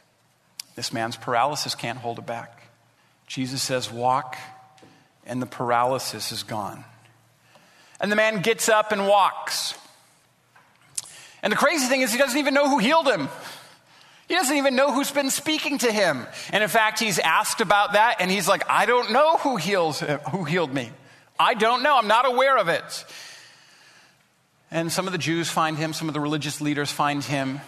This 0.75 0.91
man's 0.91 1.19
paralysis 1.19 1.75
can't 1.75 1.99
hold 1.99 2.19
it 2.19 2.27
back. 2.27 2.63
Jesus 3.27 3.61
says, 3.61 3.93
Walk, 3.93 4.39
and 5.27 5.43
the 5.43 5.47
paralysis 5.47 6.33
is 6.33 6.43
gone. 6.43 6.87
And 8.01 8.11
the 8.11 8.17
man 8.17 8.43
gets 8.43 8.69
up 8.69 8.93
and 8.93 9.07
walks. 9.07 9.75
And 11.43 11.53
the 11.53 11.57
crazy 11.57 11.87
thing 11.87 12.01
is, 12.01 12.13
he 12.13 12.19
doesn't 12.19 12.39
even 12.39 12.55
know 12.55 12.69
who 12.69 12.79
healed 12.79 13.07
him. 13.07 13.29
He 14.29 14.35
doesn't 14.35 14.57
even 14.57 14.77
know 14.77 14.93
who's 14.93 15.11
been 15.11 15.31
speaking 15.31 15.79
to 15.79 15.91
him. 15.91 16.27
And 16.53 16.63
in 16.63 16.69
fact, 16.69 17.01
he's 17.01 17.19
asked 17.19 17.61
about 17.61 17.95
that, 17.95 18.17
and 18.21 18.31
he's 18.31 18.47
like, 18.47 18.63
I 18.71 18.87
don't 18.87 19.11
know 19.11 19.37
who, 19.39 19.57
heals, 19.57 20.01
who 20.31 20.45
healed 20.45 20.73
me. 20.73 20.91
I 21.39 21.55
don't 21.55 21.83
know. 21.83 21.97
I'm 21.97 22.07
not 22.07 22.27
aware 22.27 22.57
of 22.57 22.69
it. 22.69 23.05
And 24.71 24.93
some 24.93 25.07
of 25.07 25.13
the 25.13 25.19
Jews 25.19 25.51
find 25.51 25.77
him, 25.77 25.93
some 25.93 26.07
of 26.07 26.15
the 26.15 26.21
religious 26.21 26.61
leaders 26.61 26.93
find 26.93 27.25
him. 27.25 27.61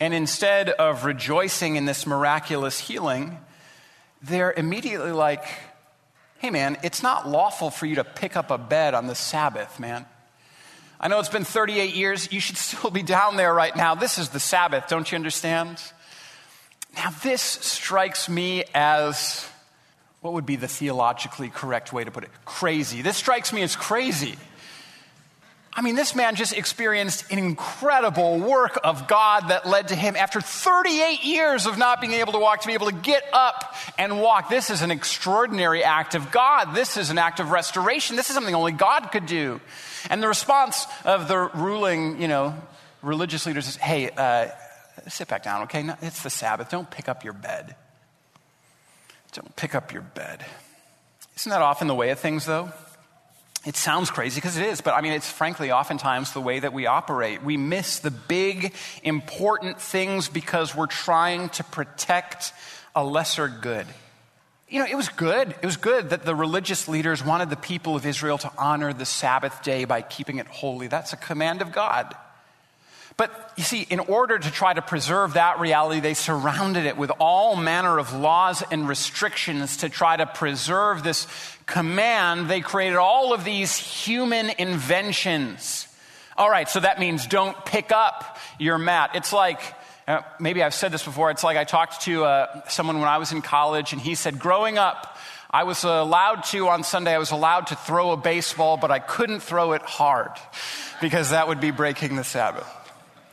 And 0.00 0.12
instead 0.12 0.70
of 0.70 1.04
rejoicing 1.04 1.76
in 1.76 1.84
this 1.84 2.06
miraculous 2.06 2.80
healing, 2.80 3.38
they're 4.22 4.52
immediately 4.52 5.12
like, 5.12 5.44
hey 6.40 6.48
man, 6.48 6.78
it's 6.82 7.02
not 7.02 7.28
lawful 7.28 7.70
for 7.70 7.84
you 7.84 7.96
to 7.96 8.04
pick 8.04 8.34
up 8.34 8.50
a 8.50 8.56
bed 8.56 8.94
on 8.94 9.06
the 9.06 9.14
Sabbath, 9.14 9.78
man. 9.78 10.06
I 10.98 11.08
know 11.08 11.20
it's 11.20 11.28
been 11.28 11.44
38 11.44 11.94
years. 11.94 12.32
You 12.32 12.40
should 12.40 12.56
still 12.56 12.90
be 12.90 13.02
down 13.02 13.36
there 13.36 13.52
right 13.52 13.76
now. 13.76 13.94
This 13.94 14.18
is 14.18 14.30
the 14.30 14.40
Sabbath, 14.40 14.88
don't 14.88 15.10
you 15.12 15.16
understand? 15.16 15.82
Now, 16.96 17.10
this 17.22 17.42
strikes 17.42 18.28
me 18.28 18.64
as 18.74 19.46
what 20.22 20.32
would 20.32 20.46
be 20.46 20.56
the 20.56 20.66
theologically 20.66 21.50
correct 21.50 21.92
way 21.92 22.04
to 22.04 22.10
put 22.10 22.24
it? 22.24 22.30
Crazy. 22.44 23.02
This 23.02 23.18
strikes 23.18 23.52
me 23.52 23.62
as 23.62 23.76
crazy. 23.76 24.36
I 25.80 25.82
mean, 25.82 25.94
this 25.94 26.14
man 26.14 26.34
just 26.34 26.52
experienced 26.52 27.32
an 27.32 27.38
incredible 27.38 28.38
work 28.38 28.78
of 28.84 29.08
God 29.08 29.48
that 29.48 29.66
led 29.66 29.88
to 29.88 29.94
him, 29.94 30.14
after 30.14 30.42
38 30.42 31.24
years 31.24 31.64
of 31.64 31.78
not 31.78 32.02
being 32.02 32.12
able 32.12 32.34
to 32.34 32.38
walk, 32.38 32.60
to 32.60 32.66
be 32.66 32.74
able 32.74 32.90
to 32.90 32.94
get 32.94 33.24
up 33.32 33.74
and 33.96 34.20
walk. 34.20 34.50
This 34.50 34.68
is 34.68 34.82
an 34.82 34.90
extraordinary 34.90 35.82
act 35.82 36.14
of 36.14 36.30
God. 36.30 36.74
This 36.74 36.98
is 36.98 37.08
an 37.08 37.16
act 37.16 37.40
of 37.40 37.50
restoration. 37.50 38.16
This 38.16 38.28
is 38.28 38.34
something 38.34 38.54
only 38.54 38.72
God 38.72 39.10
could 39.10 39.24
do. 39.24 39.58
And 40.10 40.22
the 40.22 40.28
response 40.28 40.84
of 41.06 41.28
the 41.28 41.48
ruling, 41.54 42.20
you 42.20 42.28
know, 42.28 42.54
religious 43.00 43.46
leaders 43.46 43.66
is 43.66 43.76
hey, 43.76 44.10
uh, 44.10 44.48
sit 45.08 45.28
back 45.28 45.42
down, 45.42 45.62
okay? 45.62 45.88
It's 46.02 46.22
the 46.22 46.28
Sabbath. 46.28 46.68
Don't 46.68 46.90
pick 46.90 47.08
up 47.08 47.24
your 47.24 47.32
bed. 47.32 47.74
Don't 49.32 49.56
pick 49.56 49.74
up 49.74 49.94
your 49.94 50.02
bed. 50.02 50.44
Isn't 51.36 51.48
that 51.48 51.62
often 51.62 51.88
the 51.88 51.94
way 51.94 52.10
of 52.10 52.18
things, 52.18 52.44
though? 52.44 52.70
It 53.66 53.76
sounds 53.76 54.10
crazy 54.10 54.40
because 54.40 54.56
it 54.56 54.64
is, 54.64 54.80
but 54.80 54.94
I 54.94 55.02
mean, 55.02 55.12
it's 55.12 55.30
frankly 55.30 55.70
oftentimes 55.70 56.32
the 56.32 56.40
way 56.40 56.60
that 56.60 56.72
we 56.72 56.86
operate. 56.86 57.42
We 57.42 57.58
miss 57.58 57.98
the 57.98 58.10
big, 58.10 58.74
important 59.02 59.80
things 59.80 60.28
because 60.28 60.74
we're 60.74 60.86
trying 60.86 61.50
to 61.50 61.64
protect 61.64 62.54
a 62.94 63.04
lesser 63.04 63.48
good. 63.48 63.86
You 64.68 64.78
know, 64.78 64.86
it 64.86 64.94
was 64.94 65.10
good. 65.10 65.50
It 65.50 65.66
was 65.66 65.76
good 65.76 66.10
that 66.10 66.24
the 66.24 66.34
religious 66.34 66.88
leaders 66.88 67.22
wanted 67.22 67.50
the 67.50 67.56
people 67.56 67.96
of 67.96 68.06
Israel 68.06 68.38
to 68.38 68.52
honor 68.56 68.94
the 68.94 69.04
Sabbath 69.04 69.62
day 69.62 69.84
by 69.84 70.00
keeping 70.00 70.38
it 70.38 70.46
holy. 70.46 70.86
That's 70.86 71.12
a 71.12 71.16
command 71.16 71.60
of 71.60 71.70
God. 71.70 72.14
But 73.16 73.52
you 73.56 73.64
see, 73.64 73.82
in 73.82 74.00
order 74.00 74.38
to 74.38 74.50
try 74.50 74.72
to 74.72 74.80
preserve 74.80 75.34
that 75.34 75.60
reality, 75.60 76.00
they 76.00 76.14
surrounded 76.14 76.86
it 76.86 76.96
with 76.96 77.10
all 77.18 77.56
manner 77.56 77.98
of 77.98 78.14
laws 78.14 78.62
and 78.70 78.88
restrictions 78.88 79.78
to 79.78 79.88
try 79.88 80.16
to 80.16 80.26
preserve 80.26 81.02
this 81.02 81.26
command. 81.66 82.48
They 82.48 82.60
created 82.60 82.96
all 82.96 83.34
of 83.34 83.44
these 83.44 83.76
human 83.76 84.50
inventions. 84.58 85.86
All 86.36 86.48
right, 86.48 86.68
so 86.68 86.80
that 86.80 86.98
means 86.98 87.26
don't 87.26 87.62
pick 87.66 87.92
up 87.92 88.38
your 88.58 88.78
mat. 88.78 89.10
It's 89.14 89.32
like, 89.32 89.60
uh, 90.08 90.22
maybe 90.38 90.62
I've 90.62 90.72
said 90.72 90.90
this 90.90 91.04
before, 91.04 91.30
it's 91.30 91.44
like 91.44 91.58
I 91.58 91.64
talked 91.64 92.02
to 92.02 92.24
uh, 92.24 92.68
someone 92.68 92.98
when 93.00 93.08
I 93.08 93.18
was 93.18 93.32
in 93.32 93.42
college, 93.42 93.92
and 93.92 94.00
he 94.00 94.14
said, 94.14 94.38
growing 94.38 94.78
up, 94.78 95.18
I 95.50 95.64
was 95.64 95.84
allowed 95.84 96.44
to, 96.44 96.68
on 96.68 96.84
Sunday, 96.84 97.12
I 97.12 97.18
was 97.18 97.32
allowed 97.32 97.66
to 97.66 97.76
throw 97.76 98.12
a 98.12 98.16
baseball, 98.16 98.76
but 98.76 98.90
I 98.90 99.00
couldn't 99.00 99.40
throw 99.40 99.72
it 99.72 99.82
hard 99.82 100.30
because 101.00 101.30
that 101.30 101.48
would 101.48 101.60
be 101.60 101.72
breaking 101.72 102.16
the 102.16 102.24
Sabbath. 102.24 102.66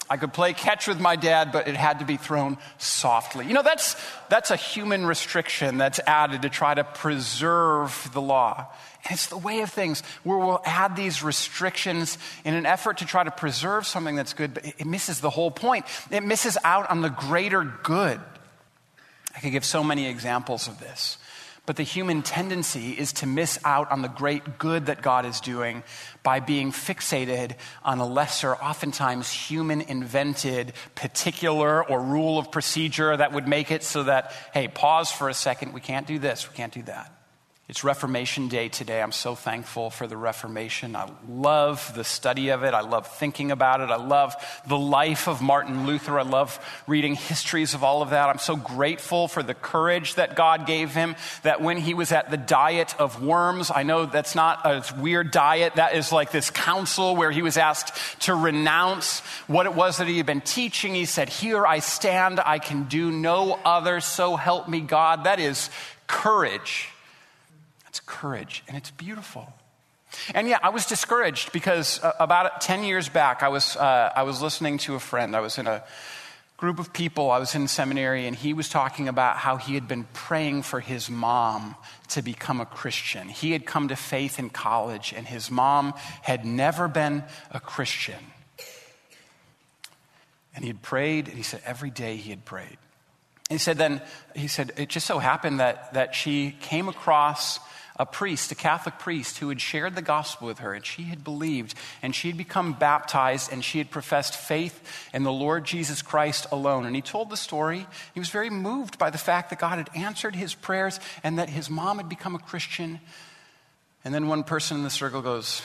I 0.09 0.17
could 0.17 0.31
play 0.31 0.53
catch 0.53 0.87
with 0.87 0.99
my 0.99 1.15
dad, 1.15 1.51
but 1.51 1.67
it 1.67 1.75
had 1.75 1.99
to 1.99 2.05
be 2.05 2.17
thrown 2.17 2.57
softly. 2.77 3.45
You 3.45 3.53
know, 3.53 3.61
that's, 3.61 3.95
that's 4.29 4.51
a 4.51 4.55
human 4.55 5.05
restriction 5.05 5.77
that's 5.77 5.99
added 6.07 6.43
to 6.43 6.49
try 6.49 6.73
to 6.73 6.83
preserve 6.83 8.09
the 8.13 8.21
law. 8.21 8.67
And 9.03 9.13
it's 9.13 9.27
the 9.27 9.37
way 9.37 9.61
of 9.61 9.69
things 9.69 10.03
where 10.23 10.37
we'll 10.37 10.61
add 10.65 10.95
these 10.95 11.23
restrictions 11.23 12.17
in 12.45 12.53
an 12.53 12.65
effort 12.65 12.97
to 12.97 13.05
try 13.05 13.23
to 13.23 13.31
preserve 13.31 13.85
something 13.85 14.15
that's 14.15 14.33
good, 14.33 14.53
but 14.53 14.65
it 14.65 14.85
misses 14.85 15.19
the 15.19 15.29
whole 15.29 15.51
point. 15.51 15.85
It 16.09 16.23
misses 16.23 16.57
out 16.63 16.89
on 16.89 17.01
the 17.01 17.09
greater 17.09 17.63
good. 17.83 18.19
I 19.35 19.39
could 19.39 19.51
give 19.51 19.65
so 19.65 19.83
many 19.83 20.07
examples 20.07 20.67
of 20.67 20.79
this. 20.79 21.17
But 21.67 21.75
the 21.75 21.83
human 21.83 22.21
tendency 22.21 22.93
is 22.93 23.11
to 23.13 23.27
miss 23.27 23.59
out 23.65 23.91
on 23.91 24.01
the 24.01 24.07
great 24.07 24.57
good 24.57 24.85
that 24.85 25.01
God 25.01 25.25
is 25.25 25.41
doing 25.41 25.83
by 26.23 26.39
being 26.39 26.71
fixated 26.71 27.57
on 27.83 27.99
a 27.99 28.05
lesser, 28.05 28.55
oftentimes 28.55 29.29
human 29.29 29.81
invented 29.81 30.71
particular 30.95 31.85
or 31.85 32.01
rule 32.01 32.39
of 32.39 32.53
procedure 32.53 33.15
that 33.15 33.33
would 33.33 33.49
make 33.49 33.69
it 33.69 33.83
so 33.83 34.03
that, 34.03 34.31
hey, 34.53 34.69
pause 34.69 35.11
for 35.11 35.27
a 35.27 35.33
second, 35.33 35.73
we 35.73 35.81
can't 35.81 36.07
do 36.07 36.19
this, 36.19 36.49
we 36.49 36.55
can't 36.55 36.73
do 36.73 36.83
that. 36.83 37.16
It's 37.69 37.83
Reformation 37.83 38.47
Day 38.47 38.69
today. 38.69 39.01
I'm 39.01 39.11
so 39.11 39.35
thankful 39.35 39.89
for 39.89 40.07
the 40.07 40.15
Reformation. 40.15 40.95
I 40.95 41.09
love 41.27 41.91
the 41.93 42.05
study 42.05 42.47
of 42.47 42.63
it. 42.63 42.73
I 42.73 42.79
love 42.79 43.07
thinking 43.07 43.51
about 43.51 43.81
it. 43.81 43.89
I 43.89 43.97
love 43.97 44.37
the 44.65 44.77
life 44.77 45.27
of 45.27 45.41
Martin 45.41 45.85
Luther. 45.85 46.17
I 46.17 46.23
love 46.23 46.65
reading 46.87 47.15
histories 47.15 47.73
of 47.73 47.83
all 47.83 48.01
of 48.01 48.11
that. 48.11 48.29
I'm 48.29 48.37
so 48.37 48.55
grateful 48.55 49.27
for 49.27 49.43
the 49.43 49.53
courage 49.53 50.15
that 50.15 50.37
God 50.37 50.65
gave 50.65 50.93
him 50.93 51.17
that 51.43 51.59
when 51.59 51.75
he 51.75 51.93
was 51.93 52.13
at 52.13 52.31
the 52.31 52.37
diet 52.37 52.97
of 53.01 53.21
worms, 53.21 53.69
I 53.69 53.83
know 53.83 54.05
that's 54.05 54.33
not 54.33 54.61
a 54.63 54.81
weird 54.97 55.31
diet. 55.31 55.75
That 55.75 55.93
is 55.93 56.13
like 56.13 56.31
this 56.31 56.49
council 56.49 57.17
where 57.17 57.31
he 57.31 57.41
was 57.41 57.57
asked 57.57 58.21
to 58.21 58.33
renounce 58.33 59.19
what 59.47 59.65
it 59.65 59.73
was 59.73 59.97
that 59.97 60.07
he 60.07 60.15
had 60.15 60.25
been 60.25 60.39
teaching. 60.39 60.95
He 60.95 61.03
said, 61.03 61.27
Here 61.27 61.67
I 61.67 61.79
stand. 61.79 62.39
I 62.39 62.59
can 62.59 62.85
do 62.85 63.11
no 63.11 63.59
other. 63.65 63.99
So 63.99 64.37
help 64.37 64.69
me 64.69 64.79
God. 64.79 65.25
That 65.25 65.41
is 65.41 65.69
courage 66.07 66.91
courage, 67.99 68.63
and 68.67 68.77
it's 68.77 68.91
beautiful. 68.91 69.53
And 70.33 70.47
yeah, 70.47 70.59
I 70.63 70.69
was 70.69 70.85
discouraged 70.85 71.51
because 71.51 72.01
uh, 72.03 72.13
about 72.19 72.61
10 72.61 72.83
years 72.83 73.09
back, 73.09 73.43
I 73.43 73.49
was, 73.49 73.75
uh, 73.75 74.11
I 74.15 74.23
was 74.23 74.41
listening 74.41 74.77
to 74.79 74.95
a 74.95 74.99
friend. 74.99 75.35
I 75.35 75.41
was 75.41 75.57
in 75.57 75.67
a 75.67 75.83
group 76.57 76.79
of 76.79 76.91
people, 76.91 77.29
I 77.29 77.37
was 77.37 77.53
in 77.53 77.67
seminary, 77.67 78.25
and 78.25 78.35
he 78.35 78.53
was 78.53 78.67
talking 78.67 79.07
about 79.07 79.37
how 79.37 79.57
he 79.57 79.75
had 79.75 79.87
been 79.87 80.05
praying 80.13 80.63
for 80.63 80.79
his 80.79 81.07
mom 81.07 81.75
to 82.09 82.23
become 82.23 82.59
a 82.59 82.65
Christian. 82.65 83.29
He 83.29 83.51
had 83.51 83.65
come 83.65 83.89
to 83.89 83.95
faith 83.95 84.39
in 84.39 84.49
college, 84.49 85.13
and 85.15 85.27
his 85.27 85.51
mom 85.51 85.93
had 86.23 86.45
never 86.45 86.87
been 86.87 87.23
a 87.51 87.59
Christian. 87.59 88.19
And 90.55 90.63
he 90.63 90.69
had 90.69 90.81
prayed, 90.81 91.27
and 91.27 91.37
he 91.37 91.43
said 91.43 91.61
every 91.63 91.91
day 91.91 92.15
he 92.15 92.31
had 92.31 92.43
prayed. 92.43 92.77
And 93.49 93.59
He 93.59 93.59
said 93.59 93.77
then, 93.77 94.01
he 94.35 94.47
said, 94.47 94.73
it 94.77 94.89
just 94.89 95.05
so 95.05 95.19
happened 95.19 95.59
that, 95.59 95.93
that 95.93 96.15
she 96.15 96.55
came 96.59 96.89
across 96.89 97.59
a 97.99 98.05
priest, 98.05 98.51
a 98.51 98.55
Catholic 98.55 98.99
priest, 98.99 99.39
who 99.39 99.49
had 99.49 99.59
shared 99.59 99.95
the 99.95 100.01
gospel 100.01 100.47
with 100.47 100.59
her, 100.59 100.73
and 100.73 100.85
she 100.85 101.03
had 101.03 101.23
believed, 101.23 101.75
and 102.01 102.13
she 102.13 102.27
had 102.27 102.37
become 102.37 102.73
baptized, 102.73 103.51
and 103.51 103.63
she 103.63 103.79
had 103.79 103.89
professed 103.89 104.35
faith 104.35 105.07
in 105.13 105.23
the 105.23 105.31
Lord 105.31 105.65
Jesus 105.65 106.01
Christ 106.01 106.45
alone. 106.51 106.85
And 106.85 106.95
he 106.95 107.01
told 107.01 107.29
the 107.29 107.37
story. 107.37 107.87
He 108.13 108.19
was 108.19 108.29
very 108.29 108.49
moved 108.49 108.97
by 108.97 109.09
the 109.09 109.17
fact 109.17 109.49
that 109.49 109.59
God 109.59 109.77
had 109.77 109.89
answered 109.95 110.35
his 110.35 110.53
prayers 110.53 110.99
and 111.23 111.39
that 111.39 111.49
his 111.49 111.69
mom 111.69 111.97
had 111.97 112.09
become 112.09 112.35
a 112.35 112.39
Christian. 112.39 112.99
And 114.05 114.13
then 114.13 114.27
one 114.27 114.43
person 114.43 114.77
in 114.77 114.83
the 114.83 114.89
circle 114.89 115.21
goes, 115.21 115.61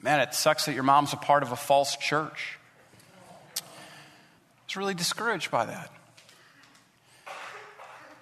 Man, 0.00 0.20
it 0.20 0.32
sucks 0.32 0.66
that 0.66 0.74
your 0.74 0.84
mom's 0.84 1.12
a 1.12 1.16
part 1.16 1.42
of 1.42 1.52
a 1.52 1.56
false 1.56 1.96
church. 1.96 2.56
I 3.56 3.62
was 4.66 4.76
really 4.76 4.94
discouraged 4.94 5.50
by 5.50 5.66
that. 5.66 5.90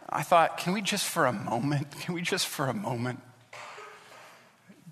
I 0.09 0.23
thought, 0.23 0.59
can 0.59 0.73
we 0.73 0.81
just 0.81 1.05
for 1.05 1.27
a 1.27 1.33
moment, 1.33 1.91
can 2.01 2.15
we 2.15 2.23
just 2.23 2.47
for 2.47 2.69
a 2.69 2.75
moment 2.75 3.21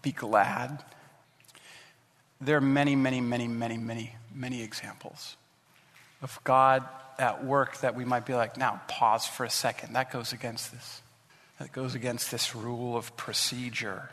be 0.05 0.13
glad. 0.13 0.85
There 2.41 2.59
are 2.59 2.61
many, 2.61 2.95
many, 2.95 3.21
many, 3.21 3.49
many, 3.49 3.79
many, 3.79 4.15
many 4.33 4.63
examples 4.63 5.37
of 6.23 6.39
God 6.45 6.85
at 7.19 7.45
work 7.45 7.79
that 7.79 7.95
we 7.95 8.05
might 8.05 8.27
be 8.27 8.35
like, 8.35 8.57
now 8.57 8.81
pause 8.87 9.27
for 9.27 9.45
a 9.45 9.51
second. 9.51 9.95
That 9.95 10.13
goes 10.13 10.33
against 10.33 10.73
this. 10.73 11.01
That 11.59 11.73
goes 11.73 11.95
against 11.95 12.31
this 12.31 12.55
rule 12.55 12.97
of 12.97 13.17
procedure. 13.17 14.11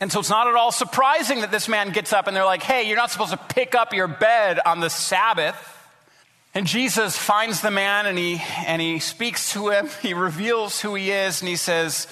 And 0.00 0.10
so 0.10 0.20
it's 0.20 0.30
not 0.30 0.48
at 0.48 0.54
all 0.54 0.72
surprising 0.72 1.42
that 1.42 1.50
this 1.50 1.68
man 1.68 1.90
gets 1.90 2.12
up 2.12 2.26
and 2.26 2.34
they're 2.34 2.44
like, 2.44 2.62
hey, 2.62 2.88
you're 2.88 2.96
not 2.96 3.10
supposed 3.10 3.32
to 3.32 3.36
pick 3.36 3.74
up 3.74 3.92
your 3.92 4.08
bed 4.08 4.60
on 4.64 4.80
the 4.80 4.88
Sabbath. 4.88 5.78
And 6.54 6.66
Jesus 6.66 7.16
finds 7.16 7.60
the 7.60 7.70
man 7.70 8.06
and 8.06 8.16
he, 8.16 8.40
and 8.66 8.80
he 8.80 8.98
speaks 8.98 9.52
to 9.52 9.68
him. 9.68 9.88
He 10.00 10.14
reveals 10.14 10.80
who 10.80 10.94
he 10.94 11.10
is 11.10 11.42
and 11.42 11.48
he 11.48 11.56
says, 11.56 12.06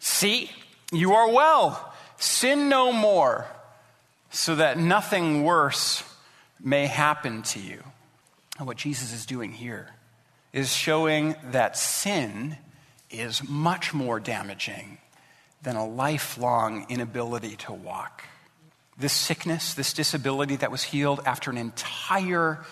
See, 0.00 0.50
you 0.90 1.14
are 1.14 1.30
well. 1.30 1.91
Sin 2.22 2.68
no 2.68 2.92
more, 2.92 3.48
so 4.30 4.54
that 4.54 4.78
nothing 4.78 5.42
worse 5.42 6.04
may 6.60 6.86
happen 6.86 7.42
to 7.42 7.58
you. 7.58 7.82
And 8.58 8.68
what 8.68 8.76
Jesus 8.76 9.12
is 9.12 9.26
doing 9.26 9.50
here 9.50 9.88
is 10.52 10.72
showing 10.72 11.34
that 11.50 11.76
sin 11.76 12.58
is 13.10 13.42
much 13.48 13.92
more 13.92 14.20
damaging 14.20 14.98
than 15.62 15.74
a 15.74 15.84
lifelong 15.84 16.86
inability 16.88 17.56
to 17.56 17.72
walk. 17.72 18.22
This 18.96 19.12
sickness, 19.12 19.74
this 19.74 19.92
disability 19.92 20.54
that 20.54 20.70
was 20.70 20.84
healed 20.84 21.20
after 21.26 21.50
an 21.50 21.58
entire 21.58 22.64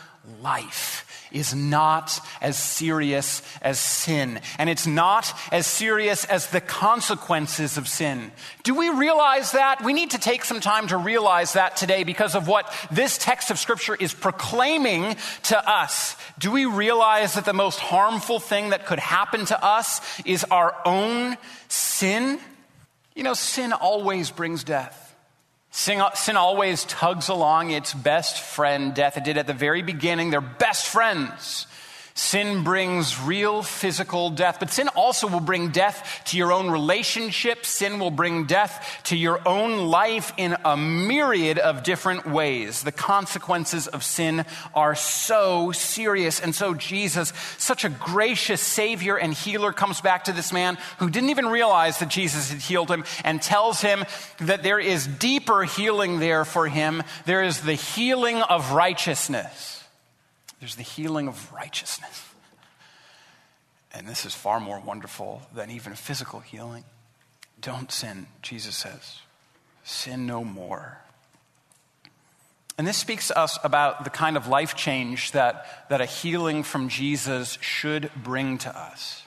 life 0.42 1.06
is 1.32 1.54
not 1.54 2.18
as 2.40 2.58
serious 2.58 3.42
as 3.62 3.78
sin. 3.78 4.40
And 4.58 4.68
it's 4.68 4.86
not 4.86 5.32
as 5.52 5.66
serious 5.66 6.24
as 6.24 6.48
the 6.48 6.60
consequences 6.60 7.76
of 7.76 7.88
sin. 7.88 8.32
Do 8.62 8.74
we 8.74 8.90
realize 8.90 9.52
that? 9.52 9.82
We 9.84 9.92
need 9.92 10.10
to 10.10 10.18
take 10.18 10.44
some 10.44 10.60
time 10.60 10.88
to 10.88 10.96
realize 10.96 11.54
that 11.54 11.76
today 11.76 12.04
because 12.04 12.34
of 12.34 12.48
what 12.48 12.72
this 12.90 13.18
text 13.18 13.50
of 13.50 13.58
Scripture 13.58 13.94
is 13.94 14.12
proclaiming 14.12 15.16
to 15.44 15.70
us. 15.70 16.16
Do 16.38 16.50
we 16.50 16.66
realize 16.66 17.34
that 17.34 17.44
the 17.44 17.52
most 17.52 17.78
harmful 17.78 18.40
thing 18.40 18.70
that 18.70 18.86
could 18.86 18.98
happen 18.98 19.44
to 19.46 19.64
us 19.64 20.00
is 20.24 20.44
our 20.44 20.74
own 20.84 21.36
sin? 21.68 22.40
You 23.14 23.22
know, 23.22 23.34
sin 23.34 23.72
always 23.72 24.30
brings 24.30 24.64
death. 24.64 25.09
Sin, 25.72 26.02
sin, 26.14 26.36
always 26.36 26.84
tugs 26.84 27.28
along 27.28 27.70
its 27.70 27.94
best 27.94 28.40
friend, 28.40 28.92
death. 28.92 29.16
It 29.16 29.24
did 29.24 29.38
at 29.38 29.46
the 29.46 29.52
very 29.52 29.82
beginning. 29.82 30.30
They're 30.30 30.40
best 30.40 30.86
friends. 30.86 31.66
Sin 32.20 32.64
brings 32.64 33.18
real 33.18 33.62
physical 33.62 34.28
death, 34.28 34.58
but 34.60 34.70
sin 34.70 34.88
also 34.88 35.26
will 35.26 35.40
bring 35.40 35.70
death 35.70 36.20
to 36.26 36.36
your 36.36 36.52
own 36.52 36.70
relationships. 36.70 37.68
Sin 37.68 37.98
will 37.98 38.10
bring 38.10 38.44
death 38.44 39.00
to 39.04 39.16
your 39.16 39.40
own 39.48 39.88
life 39.88 40.30
in 40.36 40.54
a 40.62 40.76
myriad 40.76 41.58
of 41.58 41.82
different 41.82 42.26
ways. 42.26 42.82
The 42.82 42.92
consequences 42.92 43.88
of 43.88 44.04
sin 44.04 44.44
are 44.74 44.94
so 44.94 45.72
serious. 45.72 46.40
And 46.40 46.54
so 46.54 46.74
Jesus, 46.74 47.32
such 47.56 47.86
a 47.86 47.88
gracious 47.88 48.60
Savior 48.60 49.16
and 49.16 49.32
healer, 49.32 49.72
comes 49.72 50.02
back 50.02 50.24
to 50.24 50.32
this 50.32 50.52
man 50.52 50.76
who 50.98 51.08
didn't 51.08 51.30
even 51.30 51.46
realize 51.46 52.00
that 52.00 52.10
Jesus 52.10 52.50
had 52.50 52.60
healed 52.60 52.90
him 52.90 53.04
and 53.24 53.40
tells 53.40 53.80
him 53.80 54.04
that 54.40 54.62
there 54.62 54.78
is 54.78 55.06
deeper 55.06 55.64
healing 55.64 56.20
there 56.20 56.44
for 56.44 56.68
him. 56.68 57.02
There 57.24 57.42
is 57.42 57.62
the 57.62 57.72
healing 57.72 58.42
of 58.42 58.72
righteousness. 58.72 59.79
There's 60.60 60.76
the 60.76 60.82
healing 60.82 61.26
of 61.26 61.52
righteousness. 61.52 62.26
And 63.92 64.06
this 64.06 64.24
is 64.24 64.34
far 64.34 64.60
more 64.60 64.78
wonderful 64.78 65.42
than 65.54 65.70
even 65.70 65.94
physical 65.94 66.40
healing. 66.40 66.84
Don't 67.60 67.90
sin, 67.90 68.26
Jesus 68.42 68.76
says. 68.76 69.20
sin 69.82 70.26
no 70.26 70.44
more. 70.44 70.98
And 72.78 72.86
this 72.86 72.96
speaks 72.96 73.28
to 73.28 73.38
us 73.38 73.58
about 73.64 74.04
the 74.04 74.10
kind 74.10 74.36
of 74.36 74.46
life 74.46 74.74
change 74.74 75.32
that, 75.32 75.88
that 75.90 76.00
a 76.00 76.06
healing 76.06 76.62
from 76.62 76.88
Jesus 76.88 77.58
should 77.60 78.10
bring 78.16 78.56
to 78.58 78.74
us. 78.74 79.24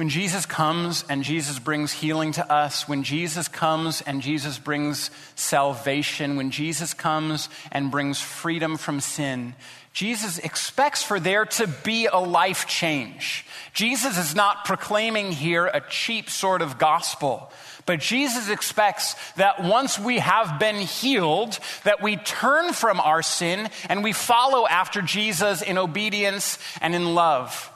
When 0.00 0.08
Jesus 0.08 0.46
comes 0.46 1.04
and 1.10 1.22
Jesus 1.22 1.58
brings 1.58 1.92
healing 1.92 2.32
to 2.32 2.50
us, 2.50 2.88
when 2.88 3.02
Jesus 3.02 3.48
comes 3.48 4.00
and 4.00 4.22
Jesus 4.22 4.58
brings 4.58 5.10
salvation, 5.34 6.38
when 6.38 6.50
Jesus 6.50 6.94
comes 6.94 7.50
and 7.70 7.90
brings 7.90 8.18
freedom 8.18 8.78
from 8.78 9.00
sin, 9.00 9.54
Jesus 9.92 10.38
expects 10.38 11.02
for 11.02 11.20
there 11.20 11.44
to 11.44 11.66
be 11.66 12.06
a 12.06 12.16
life 12.16 12.66
change. 12.66 13.44
Jesus 13.74 14.16
is 14.16 14.34
not 14.34 14.64
proclaiming 14.64 15.32
here 15.32 15.66
a 15.66 15.82
cheap 15.90 16.30
sort 16.30 16.62
of 16.62 16.78
gospel. 16.78 17.52
But 17.84 18.00
Jesus 18.00 18.48
expects 18.48 19.16
that 19.34 19.62
once 19.62 19.98
we 19.98 20.20
have 20.20 20.58
been 20.58 20.76
healed, 20.76 21.58
that 21.84 22.02
we 22.02 22.16
turn 22.16 22.72
from 22.72 23.00
our 23.00 23.20
sin 23.20 23.68
and 23.90 24.02
we 24.02 24.14
follow 24.14 24.66
after 24.66 25.02
Jesus 25.02 25.60
in 25.60 25.76
obedience 25.76 26.58
and 26.80 26.94
in 26.94 27.14
love. 27.14 27.69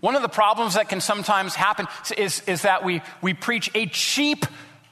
One 0.00 0.14
of 0.14 0.22
the 0.22 0.28
problems 0.28 0.74
that 0.74 0.88
can 0.88 1.00
sometimes 1.00 1.54
happen 1.54 1.86
is, 2.16 2.40
is 2.46 2.62
that 2.62 2.84
we, 2.84 3.02
we 3.20 3.34
preach 3.34 3.70
a 3.74 3.86
cheap 3.86 4.46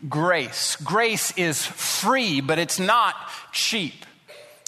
grace. 0.09 0.77
Grace 0.77 1.33
is 1.37 1.65
free, 1.65 2.41
but 2.41 2.59
it's 2.59 2.79
not 2.79 3.15
cheap. 3.53 4.05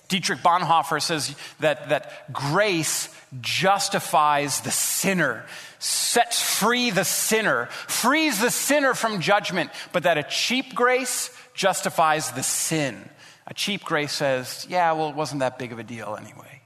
Dietrich 0.09 0.39
Bonhoeffer 0.41 1.03
says 1.03 1.37
that, 1.61 1.91
that 1.91 2.33
grace 2.33 3.15
justifies 3.41 4.63
the 4.63 4.71
sinner, 4.71 5.45
sets 5.79 6.41
free 6.41 6.91
the 6.91 7.05
sinner, 7.05 7.67
frees 7.67 8.41
the 8.41 8.51
sinner 8.51 8.95
from 8.95 9.21
judgment, 9.21 9.71
but 9.93 10.05
that 10.05 10.17
a 10.17 10.23
cheap 10.23 10.75
grace 10.75 11.31
justifies 11.53 12.31
the 12.33 12.43
sin. 12.43 13.09
A 13.47 13.55
cheap 13.55 13.85
grace 13.85 14.13
says, 14.13 14.67
yeah, 14.71 14.93
well, 14.93 15.11
it 15.11 15.15
wasn't 15.15 15.41
that 15.41 15.59
big 15.59 15.73
of 15.73 15.79
a 15.79 15.83
deal 15.83 16.17
anyway. 16.19 16.58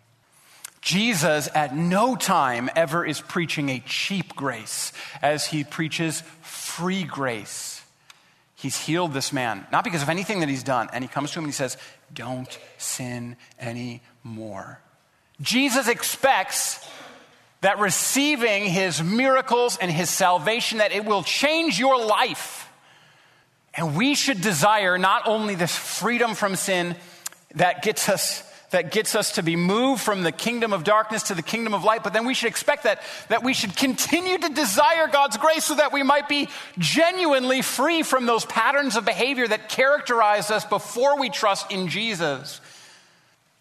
Jesus 0.83 1.49
at 1.55 1.75
no 1.75 2.17
time 2.17 2.69
ever 2.75 3.07
is 3.07 3.21
preaching 3.21 3.69
a 3.69 3.83
cheap 3.87 4.35
grace 4.35 4.93
as 5.23 5.47
he 5.47 5.63
preaches 5.63 6.23
free 6.43 7.05
grace. 7.05 7.83
He's 8.57 8.77
healed 8.77 9.13
this 9.13 9.33
man, 9.33 9.67
not 9.71 9.85
because 9.85 10.03
of 10.03 10.09
anything 10.09 10.41
that 10.41 10.49
he's 10.49 10.65
done. 10.65 10.89
And 10.93 11.03
he 11.03 11.09
comes 11.09 11.31
to 11.33 11.39
him 11.39 11.45
and 11.45 11.53
he 11.53 11.57
says, 11.57 11.77
Don't 12.13 12.59
sin 12.79 13.37
anymore. 13.61 14.81
Jesus 15.41 15.87
expects 15.87 16.85
that 17.61 17.79
receiving 17.79 18.65
his 18.65 19.01
miracles 19.03 19.79
and 19.81 19.91
his 19.91 20.11
salvation, 20.11 20.79
that 20.79 20.91
it 20.91 21.05
will 21.05 21.23
change 21.23 21.79
your 21.79 22.05
life. 22.05 22.69
And 23.75 23.97
we 23.97 24.17
should 24.17 24.41
desire 24.41 24.99
not 24.99 25.29
only 25.29 25.55
this 25.55 25.75
freedom 25.75 26.35
from 26.35 26.57
sin 26.57 26.97
that 27.55 27.83
gets 27.83 28.09
us 28.09 28.43
that 28.73 28.91
gets 28.91 29.15
us 29.15 29.33
to 29.33 29.43
be 29.43 29.57
moved 29.57 30.03
from 30.03 30.23
the 30.23 30.33
kingdom 30.33 30.73
of 30.73 30.85
darkness 30.85 31.25
to 31.25 31.35
the 31.35 31.43
kingdom 31.43 31.73
of 31.73 31.85
light, 31.85 32.03
but 32.03 32.13
then 32.13 32.27
we 32.27 32.35
should 32.35 32.49
expect 32.49 32.83
that, 32.83 33.03
that 33.29 33.45
we 33.45 33.55
should 33.55 33.77
continue 33.77 34.37
to 34.37 34.49
desire 34.49 35.07
God's 35.07 35.37
grace 35.37 35.65
so 35.65 35.77
that 35.77 35.93
we 35.93 36.03
might 36.03 36.29
be 36.29 36.49
genuinely 36.79 37.63
free 37.63 38.03
from 38.03 38.27
those 38.27 38.45
patterns 38.45 38.97
of 38.97 39.05
behavior 39.05 39.47
that 39.47 39.69
characterize 39.69 40.51
us 40.51 40.65
before 40.65 41.19
we 41.19 41.31
trust 41.31 41.71
in 41.71 41.89
Jesus. 41.89 42.61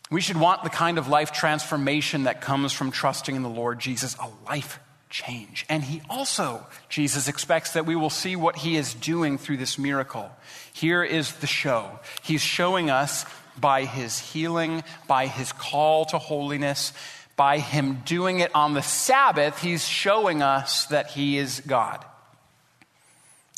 We 0.09 0.21
should 0.21 0.37
want 0.37 0.63
the 0.63 0.69
kind 0.69 0.97
of 0.97 1.07
life 1.07 1.31
transformation 1.31 2.23
that 2.23 2.41
comes 2.41 2.73
from 2.73 2.91
trusting 2.91 3.35
in 3.35 3.43
the 3.43 3.49
Lord 3.49 3.79
Jesus, 3.79 4.15
a 4.17 4.27
life 4.49 4.79
change. 5.09 5.65
And 5.69 5.83
he 5.83 6.01
also, 6.09 6.65
Jesus 6.89 7.27
expects 7.27 7.73
that 7.73 7.85
we 7.85 7.95
will 7.95 8.09
see 8.09 8.35
what 8.35 8.55
he 8.55 8.77
is 8.77 8.93
doing 8.93 9.37
through 9.37 9.57
this 9.57 9.77
miracle. 9.77 10.31
Here 10.73 11.03
is 11.03 11.33
the 11.35 11.47
show. 11.47 11.99
He's 12.23 12.41
showing 12.41 12.89
us 12.89 13.25
by 13.61 13.85
his 13.85 14.19
healing, 14.19 14.83
by 15.07 15.27
his 15.27 15.53
call 15.53 16.05
to 16.05 16.17
holiness, 16.17 16.91
by 17.35 17.59
him 17.59 18.01
doing 18.05 18.39
it 18.39 18.53
on 18.53 18.73
the 18.73 18.81
Sabbath, 18.81 19.61
he's 19.61 19.87
showing 19.87 20.41
us 20.41 20.87
that 20.87 21.11
he 21.11 21.37
is 21.37 21.61
God. 21.65 22.03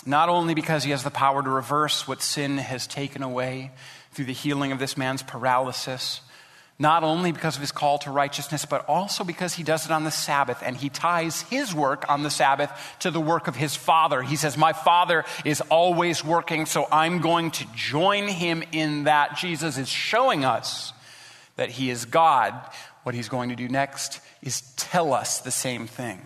Not 0.05 0.29
only 0.29 0.53
because 0.53 0.83
he 0.83 0.91
has 0.91 1.03
the 1.03 1.09
power 1.09 1.41
to 1.41 1.49
reverse 1.49 2.07
what 2.07 2.21
sin 2.21 2.57
has 2.57 2.87
taken 2.87 3.23
away 3.23 3.71
through 4.11 4.25
the 4.25 4.33
healing 4.33 4.71
of 4.71 4.79
this 4.79 4.97
man's 4.97 5.23
paralysis, 5.23 6.21
not 6.79 7.03
only 7.03 7.31
because 7.31 7.55
of 7.55 7.61
his 7.61 7.71
call 7.71 7.99
to 7.99 8.11
righteousness, 8.11 8.65
but 8.65 8.83
also 8.87 9.23
because 9.23 9.53
he 9.53 9.63
does 9.63 9.85
it 9.85 9.91
on 9.91 10.03
the 10.03 10.11
Sabbath 10.11 10.61
and 10.63 10.75
he 10.75 10.89
ties 10.89 11.41
his 11.43 11.73
work 11.73 12.09
on 12.09 12.23
the 12.23 12.29
Sabbath 12.29 12.71
to 12.99 13.11
the 13.11 13.21
work 13.21 13.47
of 13.47 13.55
his 13.55 13.75
Father. 13.75 14.21
He 14.21 14.35
says, 14.35 14.57
My 14.57 14.73
Father 14.73 15.23
is 15.45 15.61
always 15.61 16.23
working, 16.23 16.65
so 16.65 16.87
I'm 16.91 17.19
going 17.19 17.51
to 17.51 17.65
join 17.75 18.27
him 18.27 18.63
in 18.71 19.03
that. 19.03 19.37
Jesus 19.37 19.77
is 19.77 19.87
showing 19.87 20.43
us 20.43 20.93
that 21.55 21.69
he 21.69 21.89
is 21.89 22.05
God. 22.05 22.53
What 23.03 23.15
he's 23.15 23.29
going 23.29 23.49
to 23.49 23.55
do 23.55 23.67
next 23.67 24.19
is 24.41 24.61
tell 24.75 25.13
us 25.13 25.39
the 25.39 25.51
same 25.51 25.87
thing. 25.87 26.21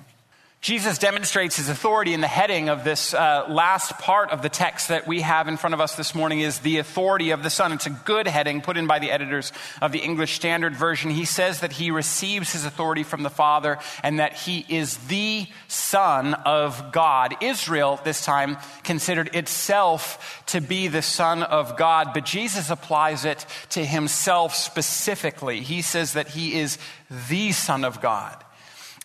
Jesus 0.67 0.97
demonstrates 0.97 1.56
his 1.56 1.69
authority 1.69 2.13
in 2.13 2.19
the 2.19 2.27
heading 2.27 2.67
of 2.67 2.84
this 2.84 3.13
uh, 3.13 3.45
last 3.47 3.97
part 3.99 4.32
of 4.32 4.41
the 4.41 4.49
text 4.49 4.89
that 4.89 5.08
we 5.08 5.21
have 5.21 5.47
in 5.47 5.56
front 5.56 5.73
of 5.73 5.80
us 5.80 5.95
this 5.95 6.13
morning 6.13 6.41
is 6.41 6.60
the 6.60 6.80
authority 6.80 7.30
of 7.30 7.41
the 7.41 7.49
Son. 7.49 7.71
It's 7.71 7.86
a 7.86 7.89
good 7.89 8.27
heading 8.27 8.60
put 8.60 8.75
in 8.75 8.86
by 8.86 8.99
the 8.99 9.10
editors 9.10 9.53
of 9.82 9.93
the 9.93 9.99
English 9.99 10.34
Standard 10.34 10.75
Version. 10.75 11.10
He 11.10 11.23
says 11.23 11.62
that 11.62 11.71
he 11.71 11.89
receives 11.89 12.51
his 12.51 12.65
authority 12.65 13.03
from 13.03 13.23
the 13.23 13.30
Father 13.30 13.80
and 14.03 14.19
that 14.19 14.34
he 14.34 14.65
is 14.67 14.97
the 15.08 15.47
Son 15.69 16.34
of 16.34 16.91
God. 16.91 17.36
Israel, 17.41 18.01
this 18.03 18.25
time, 18.25 18.58
considered 18.84 19.34
itself 19.38 20.43
to 20.47 20.60
be 20.60 20.89
the 20.89 21.01
Son 21.01 21.43
of 21.43 21.77
God, 21.77 22.10
but 22.13 22.25
Jesus 22.25 22.69
applies 22.69 23.23
it 23.23 23.45
to 23.69 23.86
himself 23.86 24.53
specifically. 24.53 25.62
He 25.62 25.82
says 25.82 26.12
that 26.12 26.27
he 26.27 26.60
is 26.60 26.77
the 27.30 27.53
Son 27.53 27.86
of 27.86 28.01
God. 28.01 28.43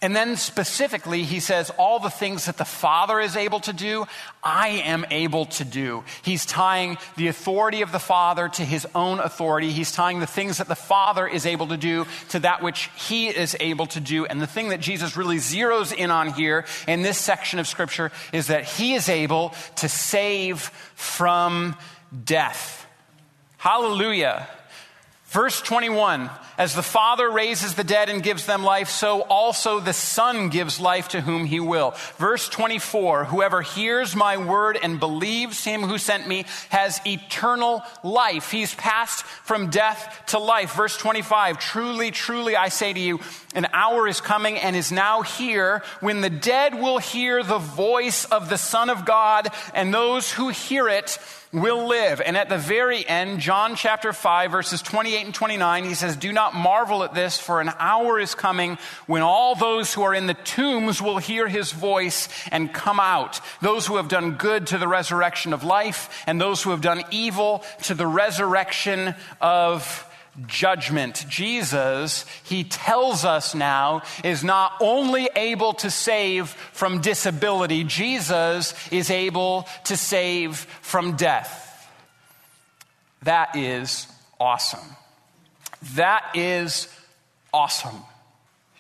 And 0.03 0.17
then 0.17 0.37
specifically, 0.37 1.23
he 1.23 1.39
says, 1.39 1.71
all 1.79 2.01
the 2.01 2.11
things 2.11 2.47
that 2.47 2.57
the 2.57 2.65
Father 2.65 3.21
is 3.21 3.37
able 3.37 3.61
to 3.61 3.73
do, 3.73 4.07
I 4.43 4.69
am 4.69 5.07
able 5.11 5.47
to 5.47 5.65
do. 5.65 6.03
He's 6.23 6.45
tying 6.45 6.99
the 7.17 7.29
authority 7.29 7.83
of 7.83 7.93
the 7.93 8.01
Father 8.01 8.49
to 8.49 8.65
his 8.65 8.85
own 8.97 9.21
authority. 9.21 9.71
He's 9.71 9.93
tying 9.93 10.19
the 10.19 10.27
things 10.27 10.59
that 10.59 10.67
the 10.67 10.75
Father 10.75 11.29
is 11.29 11.47
able 11.47 11.69
to 11.69 11.77
do 11.77 12.07
to 12.31 12.41
that 12.41 12.63
which 12.63 12.91
he 12.97 13.29
is 13.29 13.57
able 13.61 13.87
to 13.87 14.01
do. 14.01 14.27
And 14.27 14.41
the 14.41 14.47
thing 14.49 14.71
that 14.71 14.81
Jesus 14.81 15.17
really 15.17 15.37
zeroes 15.37 15.95
in 15.95 16.11
on 16.11 16.33
here 16.33 16.65
in 16.89 17.03
this 17.03 17.19
section 17.19 17.61
of 17.61 17.69
Scripture 17.69 18.11
is 18.33 18.49
that 18.49 18.65
he 18.65 18.95
is 18.95 19.09
able 19.09 19.55
to 19.77 19.89
save 19.89 20.63
from 20.97 21.77
death. 22.25 22.87
Hallelujah. 23.57 24.49
Verse 25.33 25.63
21 25.63 26.29
As 26.59 26.75
the 26.75 26.83
Father 26.83 27.31
raises 27.31 27.75
the 27.75 27.85
dead 27.85 28.11
and 28.11 28.23
gives 28.23 28.45
them 28.45 28.63
life, 28.63 28.91
so 28.91 29.23
also 29.23 29.81
the 29.81 29.95
Son 29.95 30.51
gives 30.51 30.79
life 30.79 31.09
to 31.09 31.23
whom 31.23 31.47
he 31.47 31.59
will. 31.59 31.95
Verse 32.19 32.51
24 32.51 33.25
Whoever 33.25 33.63
hears 33.63 34.15
my 34.15 34.37
word 34.37 34.79
and 34.81 35.01
believes 35.01 35.65
him 35.65 35.85
who 35.85 35.97
sent 35.97 36.29
me 36.29 36.45
has 36.69 37.01
eternal 37.07 37.83
life. 38.05 38.51
He's 38.51 38.75
passed 38.75 39.25
from 39.25 39.71
death 39.71 40.23
to 40.29 40.39
life. 40.39 40.75
Verse 40.75 40.99
25 40.99 41.59
Truly, 41.59 42.11
truly, 42.11 42.55
I 42.55 42.69
say 42.69 42.93
to 42.93 43.01
you, 43.01 43.19
an 43.55 43.69
hour 43.73 44.07
is 44.07 44.21
coming 44.21 44.59
and 44.59 44.77
is 44.77 44.93
now 44.93 45.23
here 45.23 45.83
when 46.01 46.21
the 46.21 46.31
dead 46.31 46.75
will 46.75 46.99
hear 46.99 47.43
the 47.43 47.57
voice 47.57 48.27
of 48.27 48.51
the 48.51 48.59
Son 48.59 48.91
of 48.91 49.07
God, 49.07 49.49
and 49.73 49.95
those 49.95 50.31
who 50.31 50.51
hear 50.51 50.89
it 50.89 51.19
will 51.53 51.87
live. 51.87 52.21
And 52.21 52.37
at 52.37 52.49
the 52.49 52.57
very 52.57 53.07
end, 53.07 53.41
John 53.41 53.77
chapter 53.77 54.13
5, 54.13 54.51
verses 54.51 54.81
28 54.81 55.27
and 55.27 55.35
29, 55.35 55.85
he 55.85 55.95
says, 55.95 56.17
Do 56.17 56.33
not 56.33 56.55
marvel 56.55 57.05
at 57.05 57.15
this, 57.15 57.39
for 57.39 57.61
an 57.61 57.71
hour 57.79 58.19
is 58.19 58.35
coming 58.35 58.79
when 59.07 59.23
all 59.23 59.55
those 59.55 59.93
who 59.93 60.03
are 60.03 60.15
in 60.15 60.27
the 60.27 60.35
tombs 60.35 61.03
will 61.03 61.19
hear 61.19 61.47
his 61.49 61.73
voice 61.73 62.29
and 62.51 62.73
come 62.73 62.99
out. 62.99 63.41
Those 63.61 63.87
who 63.87 63.97
have 63.97 64.09
done 64.09 64.33
good 64.33 64.69
to 64.69 64.79
the 64.79 64.89
resurrection 64.89 65.53
of 65.53 65.63
life, 65.63 66.25
and 66.27 66.41
those 66.41 66.63
who 66.63 66.71
have 66.71 66.81
done 66.81 67.03
evil 67.11 67.63
to 67.83 67.95
the 67.95 68.07
resurrection 68.07 69.15
of 69.41 70.09
judgment. 70.47 71.25
Jesus, 71.29 72.25
he 72.45 72.65
tells 72.65 73.25
us 73.25 73.55
now, 73.55 74.03
is 74.25 74.43
not 74.43 74.73
only 74.81 75.29
able 75.37 75.75
to 75.75 75.91
save 75.91 76.51
from 76.73 77.01
disability, 77.01 77.85
Jesus 77.85 78.75
is 78.91 79.11
able 79.11 79.69
to 79.85 79.97
save 79.97 80.57
from 80.81 81.17
death. 81.17 81.69
That 83.23 83.55
is 83.57 84.07
awesome. 84.41 84.97
That 85.95 86.25
is 86.35 86.89
awesome. 87.53 88.03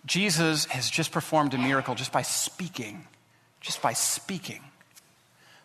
Jesus 0.06 0.64
has 0.66 0.90
just 0.90 1.12
performed 1.12 1.54
a 1.54 1.58
miracle 1.58 1.94
just 1.94 2.12
by 2.12 2.22
speaking, 2.22 3.06
just 3.60 3.82
by 3.82 3.92
speaking. 3.92 4.60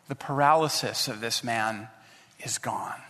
The 0.08 0.15
paralysis 0.15 1.08
of 1.08 1.21
this 1.21 1.43
man 1.43 1.88
is 2.43 2.58
gone. 2.58 3.02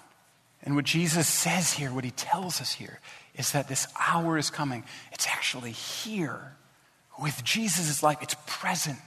And 0.64 0.76
what 0.76 0.86
Jesus 0.86 1.28
says 1.28 1.74
here, 1.74 1.92
what 1.94 2.04
he 2.04 2.12
tells 2.12 2.62
us 2.62 2.74
here, 2.74 3.00
is 3.36 3.52
that 3.52 3.68
this 3.68 3.88
hour 4.10 4.38
is 4.38 4.50
coming. 4.50 4.84
It's 5.12 5.28
actually 5.28 5.72
here. 5.72 6.54
With 7.22 7.44
Jesus' 7.44 8.04
life, 8.04 8.18
it's 8.22 8.36
present. 8.46 8.98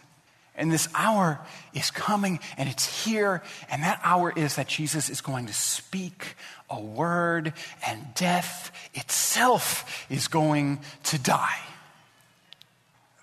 And 0.57 0.71
this 0.71 0.89
hour 0.95 1.41
is 1.75 1.91
coming 1.91 2.41
and 2.59 2.69
it's 2.69 3.05
here. 3.05 3.43
And 3.71 3.83
that 3.83 4.01
hour 4.03 4.33
is 4.35 4.57
that 4.57 4.69
Jesus 4.69 5.09
is 5.09 5.21
going 5.21 5.47
to 5.47 5.55
speak 5.55 6.35
a 6.69 6.81
word 6.81 7.53
and 7.87 8.07
death 8.15 8.71
itself 8.95 10.07
is 10.11 10.29
going 10.29 10.81
to 11.05 11.19
die. 11.19 11.61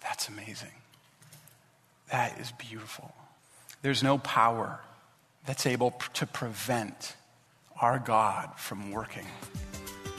That's 0.02 0.30
amazing. 0.30 0.72
That 2.12 2.40
is 2.40 2.52
beautiful. 2.54 3.14
There's 3.82 4.02
no 4.02 4.18
power 4.18 4.80
that's 5.46 5.66
able 5.66 5.92
to 6.16 6.26
prevent 6.26 7.17
our 7.80 8.00
God 8.00 8.52
from 8.58 8.92
working. 8.92 9.26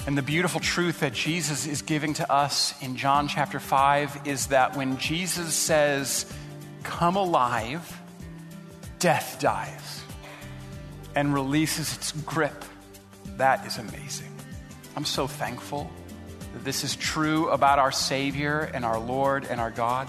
And 0.07 0.16
the 0.16 0.23
beautiful 0.23 0.61
truth 0.61 1.01
that 1.01 1.12
Jesus 1.12 1.66
is 1.66 1.83
giving 1.83 2.14
to 2.14 2.33
us 2.33 2.75
in 2.83 2.97
John 2.97 3.29
chapter 3.29 3.61
5 3.61 4.23
is 4.25 4.47
that 4.47 4.77
when 4.77 4.99
Jesus 4.99 5.55
says, 5.55 6.33
Come 6.83 7.16
alive, 7.16 8.01
death 8.99 9.38
dies 9.40 10.03
and 11.14 11.35
releases 11.35 11.94
its 11.94 12.12
grip. 12.12 12.64
That 13.37 13.66
is 13.66 13.79
amazing. 13.79 14.35
I'm 14.97 15.05
so 15.05 15.27
thankful 15.27 15.90
that 16.55 16.64
this 16.64 16.85
is 16.85 16.97
true 16.97 17.51
about 17.51 17.79
our 17.79 17.92
Savior 17.92 18.71
and 18.73 18.85
our 18.85 18.99
Lord 18.99 19.44
and 19.44 19.61
our 19.61 19.71
God. 19.71 20.09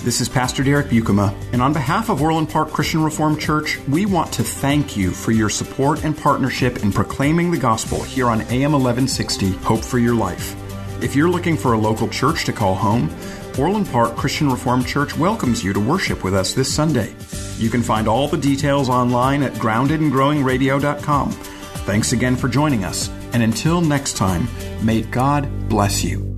This 0.00 0.20
is 0.20 0.28
Pastor 0.28 0.62
Derek 0.62 0.86
Buikema, 0.86 1.34
and 1.52 1.60
on 1.60 1.72
behalf 1.72 2.08
of 2.08 2.22
Orland 2.22 2.48
Park 2.48 2.70
Christian 2.70 3.02
Reformed 3.02 3.40
Church, 3.40 3.78
we 3.88 4.06
want 4.06 4.32
to 4.34 4.44
thank 4.44 4.96
you 4.96 5.10
for 5.10 5.32
your 5.32 5.50
support 5.50 6.04
and 6.04 6.16
partnership 6.16 6.84
in 6.84 6.92
proclaiming 6.92 7.50
the 7.50 7.58
gospel 7.58 8.02
here 8.04 8.28
on 8.28 8.40
AM 8.42 8.72
1160 8.72 9.50
Hope 9.64 9.84
for 9.84 9.98
Your 9.98 10.14
Life. 10.14 10.54
If 11.02 11.16
you're 11.16 11.28
looking 11.28 11.56
for 11.56 11.72
a 11.72 11.78
local 11.78 12.08
church 12.08 12.44
to 12.44 12.52
call 12.52 12.76
home, 12.76 13.14
Orland 13.58 13.88
Park 13.88 14.16
Christian 14.16 14.50
Reformed 14.50 14.86
Church 14.86 15.16
welcomes 15.18 15.64
you 15.64 15.72
to 15.72 15.80
worship 15.80 16.22
with 16.22 16.32
us 16.32 16.54
this 16.54 16.72
Sunday. 16.72 17.14
You 17.58 17.68
can 17.68 17.82
find 17.82 18.06
all 18.06 18.28
the 18.28 18.38
details 18.38 18.88
online 18.88 19.42
at 19.42 19.52
groundedandgrowingradio.com. 19.54 21.32
Thanks 21.32 22.12
again 22.12 22.36
for 22.36 22.48
joining 22.48 22.84
us, 22.84 23.10
and 23.32 23.42
until 23.42 23.80
next 23.80 24.16
time, 24.16 24.46
may 24.80 25.02
God 25.02 25.68
bless 25.68 26.04
you. 26.04 26.37